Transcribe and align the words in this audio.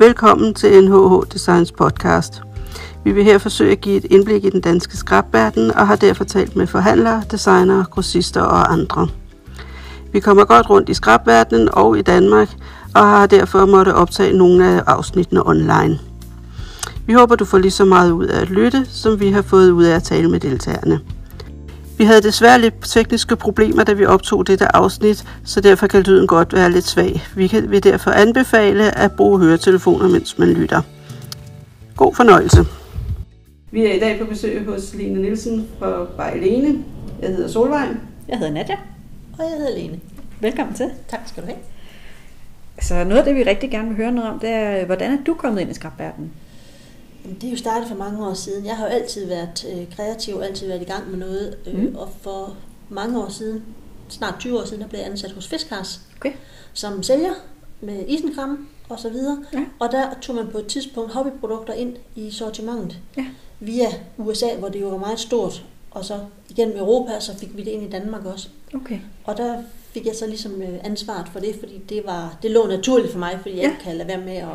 Velkommen 0.00 0.54
til 0.54 0.84
NHH 0.84 1.32
Designs 1.32 1.72
podcast. 1.72 2.42
Vi 3.04 3.12
vil 3.12 3.24
her 3.24 3.38
forsøge 3.38 3.72
at 3.72 3.80
give 3.80 3.96
et 3.96 4.04
indblik 4.04 4.44
i 4.44 4.50
den 4.50 4.60
danske 4.60 4.96
skrabverden 4.96 5.70
og 5.70 5.86
har 5.86 5.96
derfor 5.96 6.24
talt 6.24 6.56
med 6.56 6.66
forhandlere, 6.66 7.22
designere, 7.30 7.84
grossister 7.90 8.42
og 8.42 8.72
andre. 8.72 9.08
Vi 10.12 10.20
kommer 10.20 10.44
godt 10.44 10.70
rundt 10.70 10.88
i 10.88 10.94
skrabverdenen 10.94 11.68
og 11.72 11.98
i 11.98 12.02
Danmark 12.02 12.48
og 12.94 13.00
har 13.00 13.26
derfor 13.26 13.66
måtte 13.66 13.94
optage 13.94 14.38
nogle 14.38 14.68
af 14.68 14.82
afsnittene 14.86 15.46
online. 15.46 15.98
Vi 17.06 17.12
håber, 17.12 17.36
du 17.36 17.44
får 17.44 17.58
lige 17.58 17.70
så 17.70 17.84
meget 17.84 18.10
ud 18.10 18.26
af 18.26 18.40
at 18.40 18.50
lytte, 18.50 18.86
som 18.90 19.20
vi 19.20 19.30
har 19.30 19.42
fået 19.42 19.70
ud 19.70 19.84
af 19.84 19.96
at 19.96 20.02
tale 20.02 20.30
med 20.30 20.40
deltagerne. 20.40 21.00
Vi 22.00 22.04
havde 22.04 22.22
desværre 22.22 22.60
lidt 22.60 22.74
tekniske 22.82 23.36
problemer, 23.36 23.84
da 23.84 23.92
vi 23.92 24.04
optog 24.04 24.46
dette 24.46 24.76
afsnit, 24.76 25.24
så 25.44 25.60
derfor 25.60 25.86
kan 25.86 26.02
lyden 26.02 26.26
godt 26.26 26.52
være 26.52 26.70
lidt 26.70 26.84
svag. 26.86 27.22
Vi 27.36 27.46
kan, 27.46 27.70
vil 27.70 27.84
derfor 27.84 28.10
anbefale 28.10 28.98
at 28.98 29.12
bruge 29.12 29.38
høretelefoner, 29.38 30.08
mens 30.08 30.38
man 30.38 30.48
lytter. 30.48 30.82
God 31.96 32.14
fornøjelse. 32.14 32.64
Vi 33.70 33.86
er 33.86 33.92
i 33.92 33.98
dag 33.98 34.18
på 34.18 34.24
besøg 34.24 34.64
hos 34.64 34.94
Lene 34.94 35.22
Nielsen 35.22 35.68
fra 35.78 36.06
Bejlene. 36.16 36.84
Jeg 37.22 37.28
hedder 37.30 37.48
Solvej. 37.48 37.88
Jeg 38.28 38.38
hedder 38.38 38.52
Nadja. 38.52 38.76
Og 39.38 39.44
jeg 39.44 39.58
hedder 39.58 39.78
Lene. 39.78 40.00
Velkommen 40.40 40.74
til. 40.74 40.90
Tak 41.08 41.20
skal 41.26 41.42
du 41.42 41.46
have. 41.46 41.58
Så 42.82 43.04
noget 43.04 43.18
af 43.18 43.24
det, 43.24 43.34
vi 43.34 43.42
rigtig 43.42 43.70
gerne 43.70 43.88
vil 43.88 43.96
høre 43.96 44.12
noget 44.12 44.30
om, 44.30 44.38
det 44.38 44.50
er, 44.50 44.84
hvordan 44.84 45.12
er 45.12 45.18
du 45.26 45.34
kommet 45.34 45.60
ind 45.60 45.70
i 45.70 45.74
skrabverdenen? 45.74 46.32
Det 47.24 47.44
er 47.46 47.50
jo 47.50 47.56
startet 47.56 47.88
for 47.88 47.94
mange 47.96 48.26
år 48.26 48.34
siden. 48.34 48.66
Jeg 48.66 48.76
har 48.76 48.84
jo 48.86 48.90
altid 48.92 49.26
været 49.26 49.66
øh, 49.74 49.96
kreativ, 49.96 50.34
altid 50.42 50.66
været 50.66 50.82
i 50.82 50.84
gang 50.84 51.10
med 51.10 51.18
noget. 51.18 51.56
Øh, 51.66 51.78
Mm. 51.82 51.96
Og 51.96 52.08
for 52.20 52.56
mange 52.88 53.22
år 53.22 53.28
siden, 53.28 53.62
snart 54.08 54.34
20 54.40 54.60
år 54.60 54.64
siden, 54.64 54.82
der 54.82 54.88
blev 54.88 55.00
jeg 55.00 55.08
ansat 55.10 55.32
hos 55.32 55.48
Fiskars 55.48 56.00
Okay. 56.16 56.32
som 56.72 57.02
sælger 57.02 57.32
med 57.80 58.04
isenkram 58.08 58.68
og 58.88 58.98
så 59.00 59.08
videre. 59.08 59.44
Ja. 59.52 59.64
Og 59.78 59.92
der 59.92 60.06
tog 60.22 60.34
man 60.36 60.48
på 60.52 60.58
et 60.58 60.66
tidspunkt 60.66 61.12
hobbyprodukter 61.12 61.72
ind 61.72 61.96
i 62.16 62.30
sortimentet 62.30 62.98
Ja. 63.16 63.26
via 63.60 63.86
USA, 64.18 64.46
hvor 64.58 64.68
det 64.68 64.80
jo 64.80 64.88
var 64.88 64.98
meget 64.98 65.20
stort. 65.20 65.64
Og 65.90 66.04
så 66.04 66.18
igennem 66.50 66.76
Europa, 66.78 67.20
så 67.20 67.36
fik 67.36 67.56
vi 67.56 67.62
det 67.62 67.70
ind 67.70 67.82
i 67.82 67.90
Danmark 67.90 68.24
også. 68.26 68.48
Okay. 68.74 68.98
Og 69.24 69.36
der 69.36 69.62
fik 69.92 70.06
jeg 70.06 70.14
så 70.16 70.26
ligesom 70.26 70.62
øh, 70.62 70.78
ansvaret 70.84 71.28
for 71.32 71.40
det, 71.40 71.54
fordi 71.58 71.78
det, 71.88 72.02
var, 72.06 72.36
det 72.42 72.50
lå 72.50 72.66
naturligt 72.66 73.12
for 73.12 73.18
mig, 73.18 73.38
fordi 73.42 73.54
jeg 73.56 73.62
Ja. 73.64 73.70
ikke 73.70 73.82
kan 73.84 73.96
lade 73.96 74.08
være 74.08 74.20
med 74.20 74.36
at. 74.36 74.48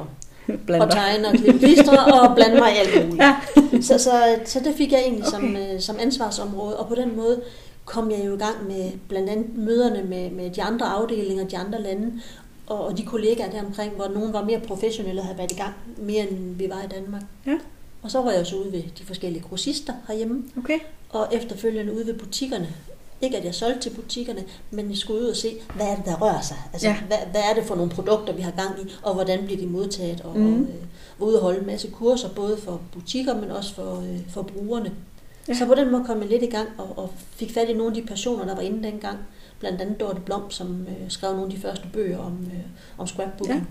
og 0.82 0.92
tegne 0.92 1.28
og 1.28 1.34
klippe 1.34 2.00
og 2.14 2.36
blande 2.36 2.58
mig 2.60 2.72
i 2.74 2.78
alt 2.78 3.06
muligt. 3.06 3.24
Ja. 3.24 3.36
Så, 3.82 3.98
så, 3.98 4.12
så 4.46 4.60
det 4.60 4.74
fik 4.78 4.92
jeg 4.92 5.00
egentlig 5.00 5.26
som, 5.26 5.44
Okay. 5.56 5.74
øh, 5.76 5.82
som 5.82 5.96
ansvarsområde, 6.00 6.78
og 6.80 6.88
på 6.88 6.96
den 6.96 7.16
måde 7.16 7.42
kom 7.86 8.12
jeg 8.12 8.26
jo 8.26 8.36
i 8.36 8.38
gang 8.38 8.56
med 8.68 8.92
blandt 9.10 9.30
andet 9.30 9.58
møderne 9.58 10.04
med, 10.04 10.32
med 10.32 10.50
de 10.50 10.64
andre 10.64 10.86
afdelinger, 10.86 11.48
de 11.48 11.58
andre 11.58 11.82
lande, 11.82 12.12
og, 12.68 12.86
og 12.86 12.98
de 12.98 13.04
kollegaer 13.06 13.52
der 13.52 13.66
omkring, 13.66 13.94
hvor 13.96 14.08
nogen 14.08 14.34
var 14.34 14.44
mere 14.44 14.60
professionelle 14.60 15.22
og 15.22 15.26
havde 15.26 15.38
været 15.38 15.52
i 15.52 15.56
gang 15.56 15.74
mere 15.98 16.30
end 16.30 16.56
vi 16.56 16.70
var 16.70 16.82
i 16.84 16.88
Danmark. 16.96 17.22
Ja. 17.48 17.58
Og 18.04 18.12
så 18.12 18.22
var 18.22 18.32
jeg 18.32 18.46
så 18.46 18.56
ude 18.56 18.72
ved 18.72 18.84
de 19.00 19.06
forskellige 19.06 19.44
grossister 19.50 19.94
herhjemme, 20.08 20.44
Okay. 20.58 20.80
og 21.10 21.28
efterfølgende 21.32 21.94
ude 21.94 22.06
ved 22.06 22.14
butikkerne. 22.14 22.68
Ikke 23.22 23.38
at 23.38 23.46
jeg 23.46 23.56
solgte 23.56 23.80
til 23.82 23.90
butikkerne, 23.96 24.44
men 24.72 24.90
jeg 24.90 24.98
skulle 24.98 25.22
ud 25.22 25.26
og 25.26 25.36
se, 25.36 25.56
hvad 25.76 25.86
er 25.86 25.96
det, 25.96 26.06
der 26.06 26.16
rører 26.22 26.42
sig? 26.42 26.58
Altså, 26.74 26.88
Ja. 26.88 26.96
hvad, 27.08 27.18
hvad 27.32 27.42
er 27.42 27.54
det 27.54 27.64
for 27.64 27.76
nogle 27.76 27.92
produkter, 27.92 28.34
vi 28.34 28.42
har 28.42 28.52
gang 28.52 28.80
i, 28.88 28.94
og 29.04 29.14
hvordan 29.14 29.46
bliver 29.46 29.60
de 29.62 29.68
modtaget? 29.68 30.22
Og, 30.22 30.38
mm. 30.40 30.46
og 30.54 30.60
øh, 30.60 30.68
var 31.20 31.26
ude 31.26 31.36
og 31.38 31.42
holde 31.44 31.60
en 31.60 31.66
masse 31.66 31.90
kurser, 31.92 32.30
både 32.30 32.58
for 32.58 32.82
butikker, 32.94 33.36
men 33.42 33.52
også 33.52 33.74
for, 33.76 34.00
øh, 34.00 34.20
for 34.30 34.42
brugerne. 34.42 34.92
Ja. 35.48 35.54
Så 35.54 35.66
på 35.66 35.76
den 35.76 35.92
måde 35.92 36.04
kom 36.06 36.20
jeg 36.22 36.30
lidt 36.30 36.44
i 36.44 36.50
gang, 36.50 36.68
og, 36.78 36.98
og 36.98 37.12
fik 37.36 37.54
fat 37.54 37.70
i 37.70 37.74
nogle 37.74 37.96
af 37.98 38.02
de 38.02 38.08
personer, 38.08 38.46
der 38.46 38.56
var 38.56 38.62
inde 38.62 38.84
dengang. 38.84 39.18
Blandt 39.60 39.82
andet 39.82 40.00
Dorte 40.00 40.22
Blom, 40.22 40.52
som 40.52 40.82
øh, 40.82 41.10
skrev 41.10 41.32
nogle 41.32 41.46
af 41.46 41.52
de 41.52 41.60
første 41.62 41.84
bøger 41.94 42.18
om, 42.18 42.38
øh, 42.54 42.60
om 42.98 43.08
scrapbooking. 43.08 43.60
Ja. 43.60 43.64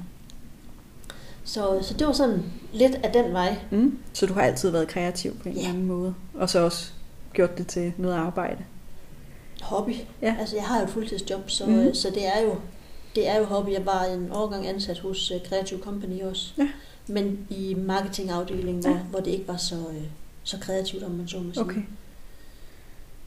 Så, 1.44 1.78
så 1.82 1.94
det 1.94 2.06
var 2.06 2.12
sådan 2.12 2.42
lidt 2.72 2.94
af 2.94 3.12
den 3.12 3.32
vej. 3.32 3.56
Mm. 3.70 3.98
Så 4.12 4.26
du 4.26 4.34
har 4.34 4.42
altid 4.42 4.70
været 4.70 4.88
kreativ 4.88 5.36
på 5.42 5.48
en 5.48 5.54
Ja. 5.54 5.58
eller 5.60 5.70
anden 5.72 5.86
måde, 5.86 6.14
og 6.34 6.50
så 6.50 6.58
også 6.58 6.92
gjort 7.32 7.58
det 7.58 7.66
til 7.66 7.92
noget 7.98 8.14
arbejde. 8.14 8.64
Hobby. 9.64 9.94
Ja. 10.22 10.36
Altså, 10.40 10.56
jeg 10.56 10.64
har 10.64 10.78
jo 10.78 10.84
et 10.84 10.90
fuldtidsjob, 10.90 11.50
så, 11.50 11.66
mm. 11.66 11.94
så 11.94 12.10
det 12.10 12.26
er 12.36 12.40
jo 12.42 12.54
det 13.14 13.28
er 13.28 13.38
jo 13.38 13.44
hobby. 13.44 13.70
Jeg 13.70 13.86
var 13.86 14.04
en 14.04 14.32
årgang 14.32 14.66
ansat 14.66 14.98
hos 14.98 15.30
uh, 15.30 15.36
Creative 15.48 15.80
Company 15.80 16.22
også. 16.22 16.52
Ja. 16.58 16.68
Men 17.06 17.46
i 17.50 17.74
marketingafdelingen, 17.74 18.82
hvor, 18.82 18.90
Ja. 18.90 18.96
hvor 18.98 19.20
det 19.20 19.30
ikke 19.30 19.48
var 19.48 19.56
så, 19.56 19.74
øh, 19.74 20.02
så 20.44 20.58
kreativt, 20.60 21.02
om 21.02 21.10
man 21.10 21.28
så 21.28 21.38
må 21.38 21.52
sige. 21.52 21.62
Okay. 21.64 21.82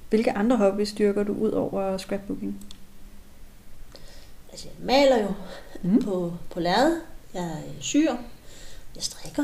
Hvilke 0.10 0.32
andre 0.32 0.58
hobbies 0.58 0.94
dyrker 0.94 1.24
du 1.24 1.34
ud 1.34 1.52
over 1.52 1.98
scrapbooking? 1.98 2.66
Altså, 4.52 4.68
jeg 4.68 4.86
maler 4.86 5.22
jo 5.24 5.30
Mm. 5.82 6.02
på, 6.04 6.34
på 6.50 6.60
lærred. 6.60 6.96
Jeg 7.34 7.64
øh, 7.68 7.74
syr. 7.82 8.12
Jeg 8.96 9.04
strikker 9.04 9.44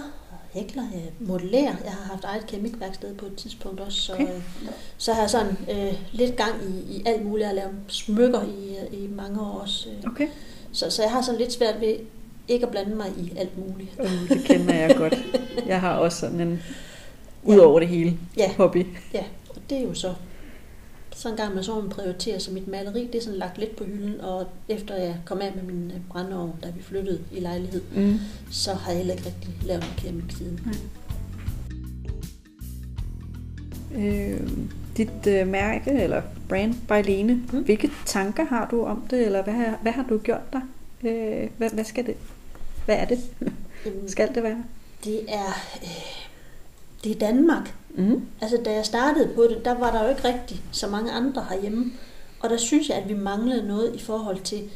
hækler. 0.53 0.83
Jeg 0.93 1.01
modellerer. 1.19 1.75
Jeg 1.83 1.91
har 1.91 2.03
haft 2.11 2.23
eget 2.23 2.45
keramikværksted 2.47 3.15
på 3.15 3.25
et 3.25 3.35
tidspunkt 3.35 3.79
også. 3.79 4.01
Så, 4.01 4.13
Okay. 4.13 4.23
okay. 4.23 4.41
så 4.97 5.13
har 5.13 5.21
jeg 5.21 5.29
sådan 5.29 5.57
øh, 5.71 5.93
lidt 6.11 6.35
gang 6.35 6.55
i, 6.69 6.93
i 6.97 7.03
alt 7.05 7.25
muligt. 7.25 7.47
Jeg 7.47 7.55
lavet 7.55 7.73
smykker 7.87 8.41
i, 8.43 8.75
øh, 8.93 9.03
i 9.03 9.07
mange 9.07 9.41
år 9.41 9.59
også. 9.59 9.89
øh. 9.89 10.11
Okay. 10.11 10.27
Så, 10.71 10.89
så 10.89 11.01
jeg 11.01 11.11
har 11.11 11.21
sådan 11.21 11.39
lidt 11.39 11.53
svært 11.53 11.81
ved 11.81 11.95
ikke 12.47 12.65
at 12.65 12.71
blande 12.71 12.95
mig 12.95 13.07
i 13.17 13.33
alt 13.37 13.57
muligt. 13.57 13.89
Uh, 13.99 14.29
det 14.29 14.43
kender 14.45 14.73
jeg 14.73 14.95
godt. 14.97 15.15
Jeg 15.65 15.81
har 15.81 15.95
også 15.97 16.19
sådan 16.19 16.41
en, 16.41 16.63
ud 17.43 17.57
over 17.57 17.79
det 17.79 17.87
hele, 17.87 18.17
Ja, 18.37 18.53
hobby. 18.57 18.85
ja. 19.13 19.23
Og 19.49 19.55
det 19.69 19.77
er 19.77 19.81
jo 19.81 19.93
så 19.93 20.13
så 21.15 21.29
en 21.29 21.35
gang, 21.35 21.63
så 21.63 21.79
man 21.81 21.89
prioriterer, 21.89 22.39
så 22.39 22.51
mit 22.51 22.67
maleri, 22.67 23.07
det 23.07 23.15
er 23.15 23.21
sådan 23.21 23.39
lagt 23.39 23.57
lidt 23.57 23.75
på 23.75 23.83
hylden, 23.83 24.21
og 24.21 24.47
efter 24.69 24.95
jeg 24.95 25.15
kom 25.25 25.41
af 25.41 25.51
med 25.55 25.63
min 25.73 25.91
øh, 25.91 25.97
brændeovn, 26.09 26.53
da 26.63 26.69
vi 26.69 26.81
flyttede 26.83 27.19
i 27.31 27.39
lejlighed, 27.39 27.81
Mm. 27.95 28.19
så 28.51 28.73
har 28.73 28.91
jeg 28.91 28.97
heller 28.97 29.13
ikke 29.13 29.25
rigtig 29.25 29.49
lavet 29.67 29.83
en 29.83 29.89
keramik 29.97 30.31
siden. 30.37 30.59
Øh, 33.95 34.39
dit 34.97 35.27
øh, 35.27 35.47
mærke, 35.47 35.91
eller 35.91 36.21
brand, 36.49 36.75
Bejlene, 36.87 37.33
mm. 37.33 37.41
Mm. 37.57 37.63
hvilke 37.63 37.91
tanker 38.05 38.45
har 38.45 38.67
du 38.71 38.85
om 38.85 39.03
det, 39.09 39.25
eller 39.25 39.43
hvad, 39.43 39.53
har- 39.53 39.79
hvad 39.81 39.91
har 39.91 40.05
du 40.09 40.17
gjort 40.17 40.53
der? 40.53 40.61
Øh, 41.03 41.49
hvad, 41.57 41.69
hvad 41.69 41.83
skal 41.83 42.05
det? 42.05 42.15
Hvad 42.85 42.95
er 42.95 43.05
det? 43.05 43.19
Jamen, 43.85 44.09
Skal 44.09 44.35
det 44.35 44.43
være? 44.43 44.63
Det 45.03 45.19
er, 45.33 45.53
øh, 45.83 46.23
det 47.03 47.11
er 47.11 47.19
Danmark. 47.19 47.73
Mm. 47.95 48.21
Altså, 48.41 48.57
da 48.65 48.71
jeg 48.71 48.85
startede 48.85 49.29
på 49.35 49.43
det, 49.43 49.65
der 49.65 49.73
var 49.73 49.91
der 49.91 50.03
jo 50.03 50.09
ikke 50.09 50.23
rigtig 50.23 50.61
så 50.71 50.87
mange 50.87 51.11
andre 51.11 51.45
herhjemme. 51.49 51.91
Og 52.39 52.49
der 52.49 52.57
synes 52.57 52.89
jeg, 52.89 52.97
at 52.97 53.09
vi 53.09 53.13
manglede 53.13 53.67
noget 53.67 53.95
i 53.95 53.99
forhold 53.99 54.41
til 54.41 54.69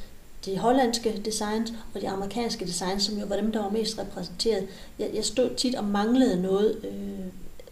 de 0.45 0.57
hollandske 0.57 1.21
designs 1.25 1.73
og 1.95 2.01
de 2.01 2.09
amerikanske 2.09 2.65
designs, 2.65 3.03
som 3.03 3.17
jo 3.17 3.25
var 3.25 3.35
dem, 3.35 3.51
der 3.51 3.61
var 3.61 3.69
mest 3.69 3.99
repræsenteret. 3.99 4.67
Jeg, 4.99 5.09
jeg 5.13 5.25
stod 5.25 5.55
tit 5.55 5.75
og 5.75 5.83
manglede 5.83 6.41
noget, 6.41 6.77
øh, 6.83 7.25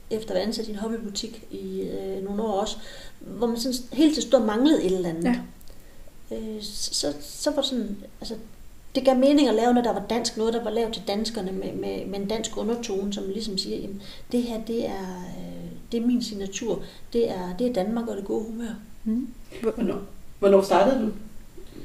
efter 0.10 0.30
at 0.30 0.36
være 0.36 0.44
ansat 0.44 0.68
i 0.68 0.72
en 0.72 0.76
hobbybutik 0.76 1.48
i 1.52 1.82
øh, 1.82 2.24
nogle 2.24 2.44
år 2.44 2.62
også, 2.62 2.78
hvor 3.20 3.48
man 3.48 3.58
sådan 3.58 3.78
hele 3.94 4.12
tiden 4.12 4.28
stod 4.28 4.40
og 4.40 4.46
manglede 4.46 4.84
et 4.84 4.96
eller 4.96 5.10
andet. 5.10 5.40
Ja. 6.32 6.36
Øh, 6.38 6.62
så, 6.62 7.14
så 7.22 7.50
var 7.52 7.62
det 7.62 7.70
sådan, 7.70 7.98
altså, 8.22 8.36
det 8.96 9.06
gav 9.06 9.16
mening 9.18 9.48
at 9.48 9.56
lave 9.56 9.74
noget, 9.74 9.86
der 9.86 9.94
var 9.94 10.06
dansk, 10.10 10.38
noget, 10.38 10.54
der 10.54 10.64
var 10.64 10.70
lavet 10.70 10.94
til 10.94 11.04
danskerne 11.08 11.52
med, 11.52 11.74
med, 11.74 12.06
med 12.06 12.20
en 12.20 12.28
dansk 12.28 12.58
undertone, 12.58 13.14
som 13.14 13.24
ligesom 13.34 13.58
siger, 13.58 13.78
jamen, 13.78 14.02
det 14.32 14.44
her, 14.44 14.62
det 14.68 14.86
er, 14.86 15.24
øh, 15.40 15.70
det 15.92 16.02
er 16.02 16.08
min 16.08 16.24
signatur, 16.24 16.82
det 17.14 17.30
er, 17.32 17.56
det 17.60 17.68
er 17.68 17.74
Danmark 17.74 18.08
og 18.08 18.18
det 18.18 18.26
gode 18.26 18.46
humør. 18.46 18.70
Mm. 19.04 19.28
Hvornår, 19.62 20.00
hvornår 20.40 20.62
startede 20.62 21.02
du 21.06 21.12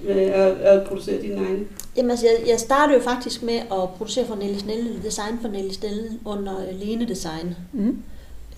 med 0.06 0.16
at, 0.16 0.52
at 0.56 0.86
producere 0.88 1.22
dine 1.22 1.34
egne? 1.36 1.66
Jamen, 1.96 2.10
altså, 2.10 2.26
jeg, 2.26 2.48
jeg 2.48 2.60
startede 2.60 2.98
jo 2.98 3.04
faktisk 3.04 3.42
med 3.42 3.54
at 3.54 3.88
producere 3.96 4.26
for 4.26 4.34
Nelly 4.34 4.58
Snelle, 4.58 5.02
design 5.02 5.38
for 5.40 5.48
Nelly 5.48 5.70
Snelle 5.72 6.10
under 6.24 6.68
øh, 6.68 6.80
Lene 6.80 7.04
Design 7.08 7.54
Mm. 7.72 8.02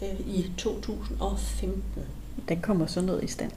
øh, 0.03 0.21
i 0.21 0.51
2015. 0.59 1.83
Den 2.49 2.61
kommer 2.61 2.87
så 2.87 3.01
noget 3.01 3.25
i 3.25 3.27
stand. 3.27 3.51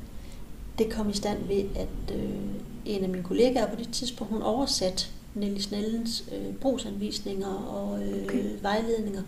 Det 0.78 0.90
kom 0.94 1.10
i 1.10 1.14
stand 1.14 1.38
ved, 1.48 1.64
at 1.76 2.16
øh, 2.16 2.30
en 2.86 3.04
af 3.04 3.10
mine 3.10 3.24
kollegaer 3.24 3.68
på 3.70 3.76
det 3.76 3.90
tidspunkt, 3.92 4.34
hun 4.34 4.42
oversat 4.42 5.12
Nelly 5.34 5.60
Snellens 5.60 6.24
øh, 6.36 6.54
brugsanvisninger 6.54 7.48
og 7.54 8.04
øh, 8.04 8.24
Okay. 8.24 8.44
vejledninger 8.62 9.22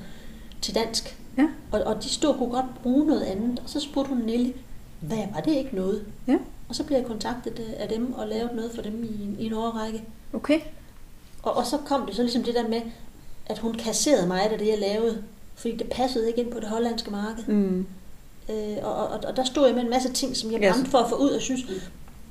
til 0.62 0.76
dansk. 0.76 1.18
Ja. 1.38 1.48
Og, 1.72 1.82
og 1.82 2.04
de 2.04 2.10
stod 2.10 2.34
kunne 2.38 2.50
godt 2.52 2.66
bruge 2.84 3.06
noget 3.08 3.22
andet. 3.22 3.60
Og 3.64 3.70
så 3.70 3.80
spurgte 3.80 4.10
hun 4.10 4.18
Nelly, 4.18 4.52
hvad 5.00 5.24
var 5.34 5.42
det 5.42 5.56
ikke 5.56 5.76
noget? 5.76 6.06
Ja. 6.28 6.38
Og 6.70 6.76
så 6.76 6.84
blev 6.84 6.98
jeg 6.98 7.06
kontaktet 7.06 7.60
øh, 7.60 7.74
af 7.78 7.88
dem 7.90 8.14
og 8.14 8.28
lavet 8.28 8.50
noget 8.56 8.72
for 8.76 8.82
dem 8.82 9.04
i, 9.04 9.24
en- 9.24 9.36
i 9.40 9.46
en 9.46 9.54
årrække. 9.54 10.04
Okay. 10.34 10.60
Og, 11.44 11.54
og 11.58 11.66
så 11.66 11.78
kom 11.78 12.06
det 12.06 12.16
så 12.16 12.22
ligesom 12.22 12.44
det 12.44 12.56
der 12.56 12.68
med, 12.68 12.82
at 13.46 13.60
hun 13.60 13.74
kasserede 13.74 14.28
mig 14.28 14.42
af 14.52 14.58
det, 14.60 14.68
jeg 14.68 14.80
lavede. 14.80 15.24
Fordi 15.56 15.78
det 15.78 15.90
passede 15.92 16.28
ikke 16.28 16.42
ind 16.42 16.52
på 16.52 16.60
det 16.60 16.68
hollandske 16.68 17.12
marked. 17.12 17.44
Mm. 17.48 17.88
Øh, 18.50 18.78
og, 18.84 18.94
og, 18.96 19.20
og 19.28 19.36
der 19.36 19.44
stod 19.44 19.66
jeg 19.66 19.76
med 19.76 19.84
en 19.84 19.90
masse 19.90 20.14
ting, 20.14 20.38
som 20.38 20.52
jeg 20.52 20.60
brændte 20.74 20.92
for 20.92 20.98
at 20.98 21.10
få 21.10 21.16
ud 21.16 21.30
og 21.30 21.42
synes, 21.42 21.62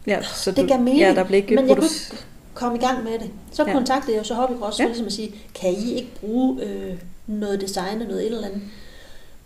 Ja, 0.06 0.22
så 0.22 0.50
det 0.50 0.68
gav 0.68 0.78
mening. 0.78 0.98
Ja, 0.98 1.14
der 1.14 1.24
blev 1.24 1.36
ikke 1.36 1.54
men 1.54 1.68
jeg 1.68 1.76
kunne 1.76 1.86
ikke 1.86 2.24
komme 2.54 2.78
i 2.78 2.80
gang 2.80 3.04
med 3.04 3.12
det. 3.12 3.30
Så 3.52 3.64
Ja. 3.66 3.72
kontaktede 3.72 4.16
jeg 4.16 4.26
så 4.26 4.34
Hobbycross 4.34 4.78
Ja. 4.78 4.84
for 4.84 4.88
ligesom 4.88 5.06
at 5.06 5.12
sige, 5.12 5.34
kan 5.54 5.72
I 5.72 5.94
ikke 5.94 6.10
bruge 6.20 6.62
øh, 6.62 6.94
noget 7.26 7.60
design 7.60 8.00
og 8.02 8.06
noget 8.08 8.20
et 8.26 8.26
eller 8.32 8.46
andet? 8.46 8.60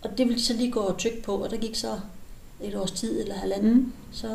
Og 0.03 0.09
det 0.17 0.19
ville 0.27 0.35
de 0.39 0.45
så 0.45 0.53
lige 0.53 0.71
gå 0.71 0.79
og 0.79 0.97
tykke 0.97 1.21
på, 1.23 1.35
og 1.35 1.49
der 1.51 1.57
gik 1.57 1.75
så 1.75 1.87
et 2.63 2.75
års 2.75 2.91
tid 2.91 3.21
eller 3.21 3.35
halvanden. 3.35 3.73
Mm. 3.73 3.91
Så 4.11 4.27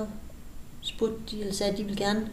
spurgte 0.83 1.17
de, 1.31 1.41
eller 1.41 1.55
sagde, 1.55 1.73
at 1.73 1.79
de 1.79 1.85
ville 1.85 2.05
gerne 2.05 2.27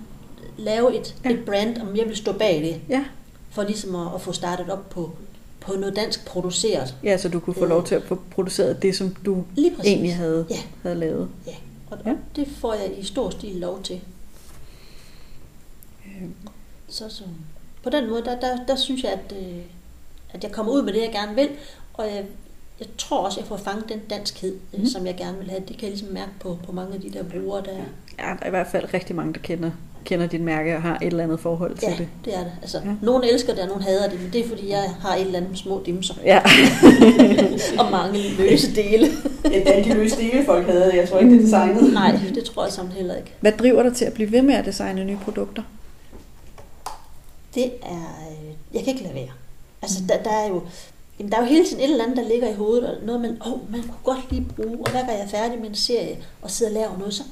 lave 0.57 0.99
et, 0.99 1.15
Ja. 1.25 1.29
et 1.29 1.39
brand, 1.45 1.77
om 1.81 1.87
jeg 1.95 2.03
ville 2.05 2.15
stå 2.17 2.33
bag 2.33 2.61
det. 2.61 2.81
Ja. 2.95 3.03
for 3.51 3.63
ligesom 3.63 3.95
at, 3.95 4.07
at 4.15 4.21
få 4.21 4.31
startet 4.31 4.69
op 4.69 4.89
på, 4.89 5.11
på 5.59 5.73
noget 5.73 5.95
dansk 5.95 6.25
produceret. 6.25 6.95
Ja, 7.03 7.17
så 7.17 7.29
du 7.29 7.39
kunne 7.39 7.53
få 7.53 7.63
Øh. 7.63 7.69
lov 7.69 7.85
til 7.85 7.95
at 7.95 8.03
få 8.03 8.19
produceret 8.31 8.81
det, 8.81 8.95
som 8.95 9.15
du 9.25 9.43
egentlig 9.83 10.15
havde, 10.15 10.45
Ja. 10.49 10.55
havde 10.83 10.95
lavet. 10.95 11.29
Ja, 11.47 11.51
og, 11.93 12.05
Ja. 12.05 12.15
det 12.35 12.47
får 12.47 12.73
jeg 12.73 12.99
i 12.99 13.03
stor 13.03 13.29
stil 13.29 13.55
lov 13.55 13.83
til. 13.83 14.01
Øh, 16.05 16.29
Så, 16.87 17.09
så 17.09 17.23
på 17.83 17.89
den 17.89 18.09
måde, 18.09 18.23
der, 18.25 18.39
der, 18.39 18.65
der 18.65 18.75
synes 18.75 19.03
jeg, 19.03 19.11
at, 19.11 19.33
øh, 19.41 19.57
at 20.33 20.43
jeg 20.43 20.51
kommer 20.51 20.71
ud 20.71 20.81
med 20.81 20.93
det, 20.93 21.01
jeg 21.01 21.11
gerne 21.11 21.35
vil, 21.35 21.49
og 21.93 22.05
jeg, 22.05 22.25
jeg 22.79 22.87
tror 22.97 23.25
også, 23.25 23.39
jeg 23.39 23.47
får 23.47 23.57
fanget 23.57 23.89
den 23.89 23.99
danskhed, 24.09 24.53
mm. 24.53 24.77
Mhm. 24.79 24.87
som 24.87 25.05
jeg 25.05 25.15
gerne 25.17 25.37
vil 25.37 25.49
have. 25.49 25.59
Det 25.67 25.77
kan 25.77 25.81
jeg 25.81 25.89
ligesom 25.89 26.07
mærke 26.13 26.31
på, 26.39 26.57
på 26.65 26.71
mange 26.71 26.93
af 26.95 27.01
de 27.01 27.09
der 27.13 27.23
brugere, 27.23 27.63
der 27.65 27.71
Ja, 28.19 28.23
der 28.23 28.37
er 28.41 28.47
i 28.47 28.49
hvert 28.49 28.67
fald 28.67 28.93
rigtig 28.93 29.15
mange, 29.15 29.33
der 29.33 29.39
kender, 29.39 29.71
kender 30.05 30.27
dit 30.27 30.41
mærke 30.41 30.75
og 30.75 30.81
har 30.81 30.95
et 31.01 31.07
eller 31.07 31.23
andet 31.23 31.39
forhold 31.39 31.77
til 31.77 31.87
Ja, 31.89 31.95
det. 31.97 32.07
det 32.25 32.35
er 32.35 32.39
det. 32.43 32.51
Altså, 32.61 32.77
Ja. 32.77 32.91
Nogle 33.01 33.31
elsker 33.33 33.53
det, 33.53 33.61
og 33.61 33.67
nogle 33.67 33.83
hader 33.83 34.09
det, 34.09 34.21
men 34.21 34.33
det 34.33 34.41
er, 34.45 34.47
fordi 34.49 34.69
jeg 34.69 34.89
har 35.01 35.15
et 35.15 35.21
eller 35.21 35.39
andet 35.39 35.57
små 35.57 35.81
dimser 35.85 36.13
Ja. 36.23 36.41
og 37.79 37.91
mange 37.91 38.19
løse 38.37 38.75
dele. 38.75 39.07
Ja, 39.45 39.49
alle 39.59 39.83
de 39.89 39.93
løse 39.93 40.17
dele, 40.17 40.45
folk 40.45 40.65
havde, 40.67 40.95
jeg 40.95 41.09
tror 41.09 41.19
ikke, 41.19 41.31
det 41.31 41.39
er 41.39 41.43
designet. 41.43 41.93
Nej, 41.93 42.19
det 42.35 42.43
tror 42.43 42.63
jeg 42.63 42.73
sammen 42.73 42.93
heller 42.93 43.15
ikke. 43.15 43.31
Hvad 43.41 43.51
driver 43.51 43.83
dig 43.83 43.95
til 43.95 44.05
at 44.05 44.13
blive 44.13 44.31
ved 44.31 44.41
med 44.41 44.53
at 44.55 44.65
designe 44.65 45.05
nye 45.05 45.17
produkter? 45.23 45.63
Det 47.55 47.63
er... 47.81 48.25
øh, 48.31 48.53
Jeg 48.73 48.83
kan 48.83 48.87
ikke 48.93 49.03
lade 49.03 49.15
være. 49.15 49.31
Altså, 49.81 49.97
der, 50.09 50.23
der 50.23 50.29
er 50.31 50.47
jo... 50.47 50.61
Jamen, 51.19 51.31
der 51.31 51.37
er 51.37 51.41
jo 51.41 51.47
hele 51.47 51.65
tiden 51.65 51.83
et 51.83 51.91
eller 51.91 52.03
andet, 52.03 52.17
der 52.17 52.27
ligger 52.29 52.49
i 52.49 52.53
hovedet, 52.53 52.89
og 52.89 52.95
noget, 53.05 53.21
man, 53.21 53.37
oh, 53.45 53.71
man 53.71 53.81
kunne 53.81 53.93
godt 54.03 54.19
lige 54.31 54.45
bruge, 54.55 54.77
og 54.85 54.91
hver 54.91 54.99
gang 54.99 55.11
jeg 55.11 55.19
er 55.25 55.27
færdig 55.27 55.59
med 55.61 55.69
en 55.69 55.75
serie 55.75 56.17
og 56.41 56.51
sidder 56.51 56.71
og 56.71 56.73
laver 56.81 56.97
noget, 56.97 57.13
så, 57.13 57.23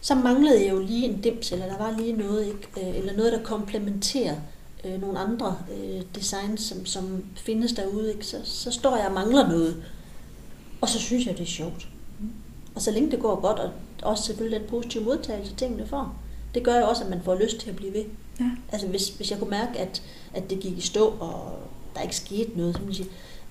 så 0.00 0.14
manglede 0.14 0.64
jeg 0.64 0.70
jo 0.72 0.78
lige 0.78 1.08
en 1.08 1.20
dims, 1.20 1.52
eller 1.52 1.66
der 1.66 1.78
var 1.78 1.94
lige 1.98 2.12
noget, 2.12 2.46
ikke? 2.46 2.90
Øh, 2.90 2.98
eller 2.98 3.16
noget, 3.16 3.32
der 3.32 3.42
komplementerer 3.42 4.36
øh, 4.84 5.00
nogle 5.00 5.18
andre 5.18 5.56
øh, 5.76 6.02
designs, 6.14 6.60
som, 6.62 6.86
som 6.86 7.24
findes 7.36 7.72
derude, 7.72 8.12
ikke? 8.12 8.26
Så, 8.26 8.36
så 8.44 8.70
står 8.70 8.96
jeg 8.96 9.06
og 9.06 9.12
mangler 9.14 9.48
noget. 9.48 9.82
Og 10.80 10.88
så 10.88 10.98
synes 10.98 11.26
jeg, 11.26 11.38
det 11.38 11.42
er 11.42 11.46
sjovt. 11.50 11.88
Og 12.74 12.82
så 12.82 12.90
længe 12.90 13.10
det 13.10 13.20
går 13.20 13.40
godt, 13.40 13.58
og 13.58 13.70
også 14.02 14.24
selvfølgelig 14.24 14.60
den 14.60 14.68
positive 14.68 15.04
modtagelse, 15.04 15.54
tingene 15.54 15.86
får, 15.86 16.14
det 16.54 16.62
gør 16.64 16.78
jo 16.78 16.86
også, 16.88 17.04
at 17.04 17.10
man 17.10 17.20
får 17.24 17.34
lyst 17.34 17.58
til 17.58 17.70
at 17.70 17.76
blive 17.76 17.92
ved. 17.94 18.04
Ja. 18.40 18.50
Altså 18.72 18.86
hvis, 18.88 19.08
hvis 19.08 19.30
jeg 19.30 19.38
kunne 19.38 19.50
mærke, 19.50 19.78
at, 19.78 20.02
at 20.34 20.50
det 20.50 20.60
gik 20.60 20.78
i 20.78 20.80
stå, 20.80 21.04
og 21.20 21.58
der 21.94 22.02
ikke 22.02 22.16
skete 22.16 22.50
noget, 22.56 22.74
så 22.76 22.80
jeg 22.86 22.94
sige, 22.94 23.08